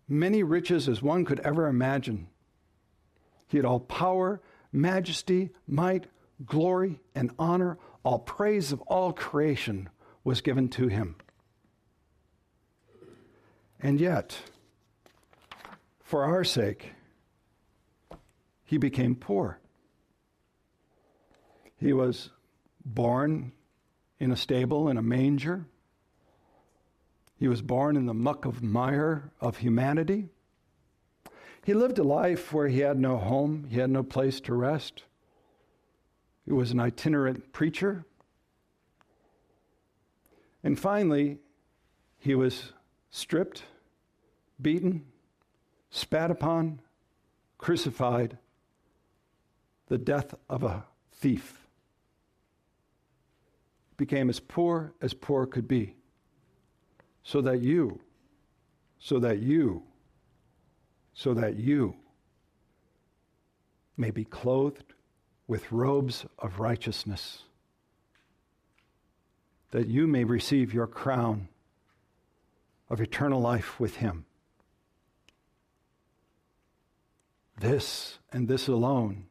many 0.07 0.41
riches 0.41 0.89
as 0.89 1.03
one 1.03 1.25
could 1.25 1.41
ever 1.41 1.67
imagine. 1.67 2.25
He 3.47 3.57
had 3.57 3.67
all 3.67 3.79
power 3.79 4.41
majesty, 4.71 5.49
might, 5.67 6.05
glory, 6.45 6.99
and 7.15 7.31
honor, 7.37 7.77
all 8.03 8.19
praise 8.19 8.71
of 8.71 8.81
all 8.81 9.13
creation 9.13 9.89
was 10.23 10.41
given 10.41 10.69
to 10.69 10.87
him. 10.87 11.15
And 13.79 13.99
yet, 13.99 14.37
for 16.01 16.23
our 16.23 16.43
sake, 16.43 16.93
he 18.65 18.77
became 18.77 19.15
poor. 19.15 19.59
He 21.77 21.93
was 21.93 22.29
born 22.83 23.53
in 24.19 24.31
a 24.31 24.35
stable 24.35 24.89
in 24.89 24.97
a 24.97 25.01
manger. 25.01 25.65
He 27.37 27.47
was 27.47 27.61
born 27.61 27.95
in 27.95 28.05
the 28.05 28.13
muck 28.13 28.45
of 28.45 28.61
mire 28.61 29.31
of 29.39 29.57
humanity. 29.57 30.29
He 31.69 31.75
lived 31.75 31.99
a 31.99 32.03
life 32.03 32.51
where 32.51 32.67
he 32.67 32.79
had 32.79 32.97
no 32.97 33.17
home, 33.17 33.67
he 33.69 33.77
had 33.77 33.91
no 33.91 34.01
place 34.01 34.41
to 34.41 34.55
rest. 34.55 35.03
He 36.43 36.51
was 36.51 36.71
an 36.71 36.79
itinerant 36.79 37.53
preacher. 37.53 38.05
And 40.63 40.79
finally, 40.79 41.37
he 42.17 42.33
was 42.33 42.73
stripped, 43.11 43.65
beaten, 44.59 45.05
spat 45.91 46.31
upon, 46.31 46.81
crucified, 47.59 48.39
the 49.89 49.99
death 49.99 50.33
of 50.49 50.63
a 50.63 50.85
thief. 51.11 51.67
Became 53.95 54.31
as 54.31 54.39
poor 54.39 54.95
as 55.03 55.13
poor 55.13 55.45
could 55.45 55.67
be, 55.67 55.93
so 57.21 57.41
that 57.41 57.61
you, 57.61 57.99
so 58.97 59.19
that 59.19 59.37
you 59.37 59.83
so 61.19 61.33
that 61.33 61.57
you 61.57 61.93
may 63.97 64.09
be 64.09 64.23
clothed 64.23 64.93
with 65.49 65.69
robes 65.69 66.25
of 66.37 66.61
righteousness, 66.61 67.43
that 69.71 69.87
you 69.87 70.07
may 70.07 70.23
receive 70.23 70.73
your 70.73 70.87
crown 70.87 71.49
of 72.89 73.01
eternal 73.01 73.41
life 73.41 73.81
with 73.81 73.97
Him. 73.97 74.23
This 77.59 78.19
and 78.31 78.47
this 78.47 78.69
alone 78.69 79.25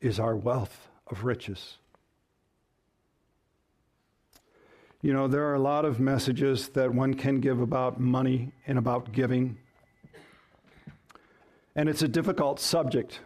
is 0.00 0.20
our 0.20 0.36
wealth 0.36 0.90
of 1.08 1.24
riches. 1.24 1.78
You 5.06 5.12
know, 5.12 5.28
there 5.28 5.44
are 5.44 5.54
a 5.54 5.60
lot 5.60 5.84
of 5.84 6.00
messages 6.00 6.70
that 6.70 6.92
one 6.92 7.14
can 7.14 7.38
give 7.38 7.60
about 7.60 8.00
money 8.00 8.50
and 8.66 8.76
about 8.76 9.12
giving. 9.12 9.56
And 11.76 11.88
it's 11.88 12.02
a 12.02 12.08
difficult 12.08 12.58
subject 12.58 13.20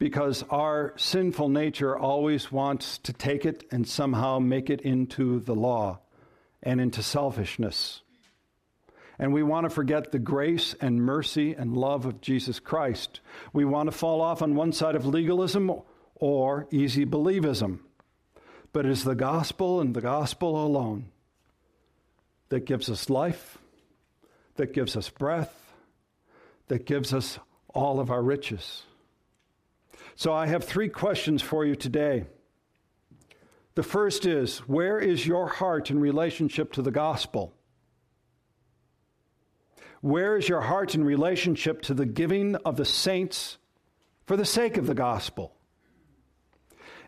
because 0.00 0.42
our 0.50 0.92
sinful 0.96 1.50
nature 1.50 1.96
always 1.96 2.50
wants 2.50 2.98
to 3.04 3.12
take 3.12 3.46
it 3.46 3.62
and 3.70 3.86
somehow 3.86 4.40
make 4.40 4.70
it 4.70 4.80
into 4.80 5.38
the 5.38 5.54
law 5.54 6.00
and 6.64 6.80
into 6.80 7.00
selfishness. 7.00 8.02
And 9.20 9.32
we 9.32 9.44
want 9.44 9.66
to 9.66 9.70
forget 9.70 10.10
the 10.10 10.18
grace 10.18 10.74
and 10.80 11.00
mercy 11.00 11.54
and 11.54 11.76
love 11.76 12.06
of 12.06 12.20
Jesus 12.20 12.58
Christ. 12.58 13.20
We 13.52 13.64
want 13.64 13.88
to 13.88 13.96
fall 13.96 14.20
off 14.20 14.42
on 14.42 14.56
one 14.56 14.72
side 14.72 14.96
of 14.96 15.06
legalism 15.06 15.70
or 16.16 16.66
easy 16.72 17.06
believism. 17.06 17.78
But 18.72 18.86
it 18.86 18.92
is 18.92 19.04
the 19.04 19.14
gospel 19.14 19.80
and 19.80 19.94
the 19.94 20.00
gospel 20.00 20.64
alone 20.64 21.06
that 22.48 22.64
gives 22.64 22.90
us 22.90 23.10
life, 23.10 23.58
that 24.56 24.72
gives 24.72 24.96
us 24.96 25.08
breath, 25.08 25.72
that 26.68 26.86
gives 26.86 27.12
us 27.12 27.38
all 27.68 28.00
of 28.00 28.10
our 28.10 28.22
riches. 28.22 28.82
So 30.14 30.32
I 30.32 30.46
have 30.46 30.64
three 30.64 30.88
questions 30.88 31.42
for 31.42 31.64
you 31.64 31.74
today. 31.74 32.24
The 33.74 33.82
first 33.82 34.26
is 34.26 34.58
Where 34.60 34.98
is 34.98 35.26
your 35.26 35.48
heart 35.48 35.90
in 35.90 35.98
relationship 35.98 36.72
to 36.72 36.82
the 36.82 36.90
gospel? 36.90 37.52
Where 40.00 40.36
is 40.36 40.48
your 40.48 40.62
heart 40.62 40.94
in 40.94 41.04
relationship 41.04 41.82
to 41.82 41.94
the 41.94 42.06
giving 42.06 42.56
of 42.56 42.76
the 42.76 42.84
saints 42.84 43.58
for 44.26 44.36
the 44.36 44.44
sake 44.44 44.76
of 44.76 44.86
the 44.86 44.94
gospel? 44.94 45.54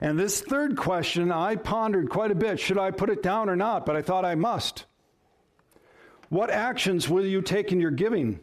And 0.05 0.19
this 0.19 0.43
third 0.43 0.77
question 0.77 1.33
I 1.33 1.57
pondered 1.57 2.11
quite 2.11 2.31
a 2.31 2.35
bit. 2.35 2.61
Should 2.61 2.77
I 2.77 2.91
put 2.91 3.09
it 3.09 3.23
down 3.23 3.49
or 3.49 3.57
not? 3.57 3.87
But 3.87 3.97
I 3.97 4.03
thought 4.03 4.27
I 4.27 4.35
must. 4.35 4.85
What 6.29 6.51
actions 6.51 7.09
will 7.09 7.25
you 7.25 7.41
take 7.41 7.73
in 7.73 7.81
your 7.81 7.91
giving? 7.91 8.41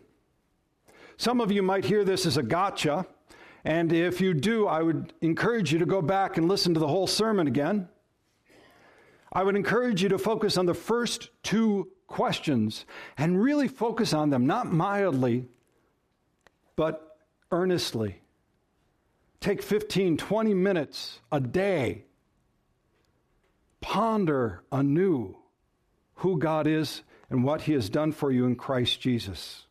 Some 1.17 1.39
of 1.39 1.51
you 1.51 1.61
might 1.61 1.85
hear 1.85 2.03
this 2.03 2.25
as 2.25 2.37
a 2.37 2.41
gotcha. 2.41 3.05
And 3.63 3.93
if 3.93 4.21
you 4.21 4.33
do, 4.33 4.65
I 4.65 4.81
would 4.81 5.13
encourage 5.21 5.71
you 5.71 5.77
to 5.77 5.85
go 5.85 6.01
back 6.01 6.37
and 6.37 6.47
listen 6.47 6.73
to 6.73 6.79
the 6.79 6.87
whole 6.87 7.05
sermon 7.05 7.45
again. 7.45 7.87
I 9.31 9.43
would 9.43 9.55
encourage 9.55 10.01
you 10.01 10.09
to 10.09 10.17
focus 10.17 10.57
on 10.57 10.65
the 10.65 10.73
first 10.73 11.29
two 11.43 11.89
questions 12.07 12.87
and 13.19 13.39
really 13.39 13.67
focus 13.67 14.13
on 14.13 14.31
them, 14.31 14.47
not 14.47 14.73
mildly, 14.73 15.45
but 16.75 17.17
earnestly. 17.51 18.20
Take 19.41 19.63
15, 19.63 20.17
20 20.17 20.53
minutes 20.53 21.19
a 21.31 21.39
day. 21.39 22.05
Ponder 23.81 24.61
anew 24.71 25.35
who 26.15 26.37
God 26.37 26.67
is 26.67 27.01
and 27.27 27.43
what 27.43 27.61
He 27.61 27.73
has 27.73 27.89
done 27.89 28.11
for 28.11 28.31
you 28.31 28.45
in 28.45 28.55
Christ 28.55 29.01
Jesus. 29.01 29.65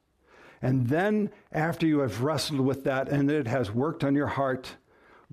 And 0.61 0.88
then, 0.88 1.30
after 1.52 1.87
you 1.87 2.00
have 2.00 2.22
wrestled 2.22 2.61
with 2.61 2.83
that 2.85 3.09
and 3.09 3.30
it 3.30 3.46
has 3.46 3.70
worked 3.70 4.02
on 4.02 4.16
your 4.16 4.26
heart, 4.26 4.74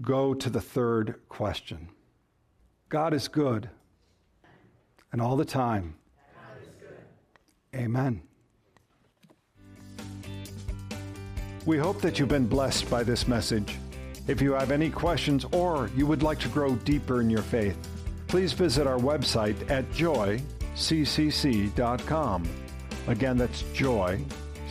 go 0.02 0.36
to 0.36 0.50
the 0.50 0.62
third 0.62 1.16
question 1.28 1.90
God 2.90 3.16
is 3.16 3.28
good, 3.28 3.70
and 5.12 5.20
all 5.20 5.36
the 5.36 5.46
time. 5.46 5.96
Amen. 7.76 8.22
We 11.66 11.78
hope 11.78 12.02
that 12.02 12.18
you've 12.18 12.30
been 12.30 12.48
blessed 12.48 12.90
by 12.90 13.04
this 13.04 13.28
message. 13.28 13.78
If 14.28 14.42
you 14.42 14.54
have 14.54 14.72
any 14.72 14.90
questions 14.90 15.46
or 15.52 15.90
you 15.96 16.06
would 16.06 16.24
like 16.24 16.40
to 16.40 16.50
grow 16.50 16.76
deeper 16.76 17.22
in 17.22 17.30
your 17.30 17.42
faith, 17.42 17.78
please 18.28 18.52
visit 18.54 18.86
our 18.88 18.98
website 18.98 19.70
at 19.72 19.90
joyccc.com. 19.92 20.44
Again, 23.08 23.38
that's 23.38 23.64
joyccc.com. 23.64 24.68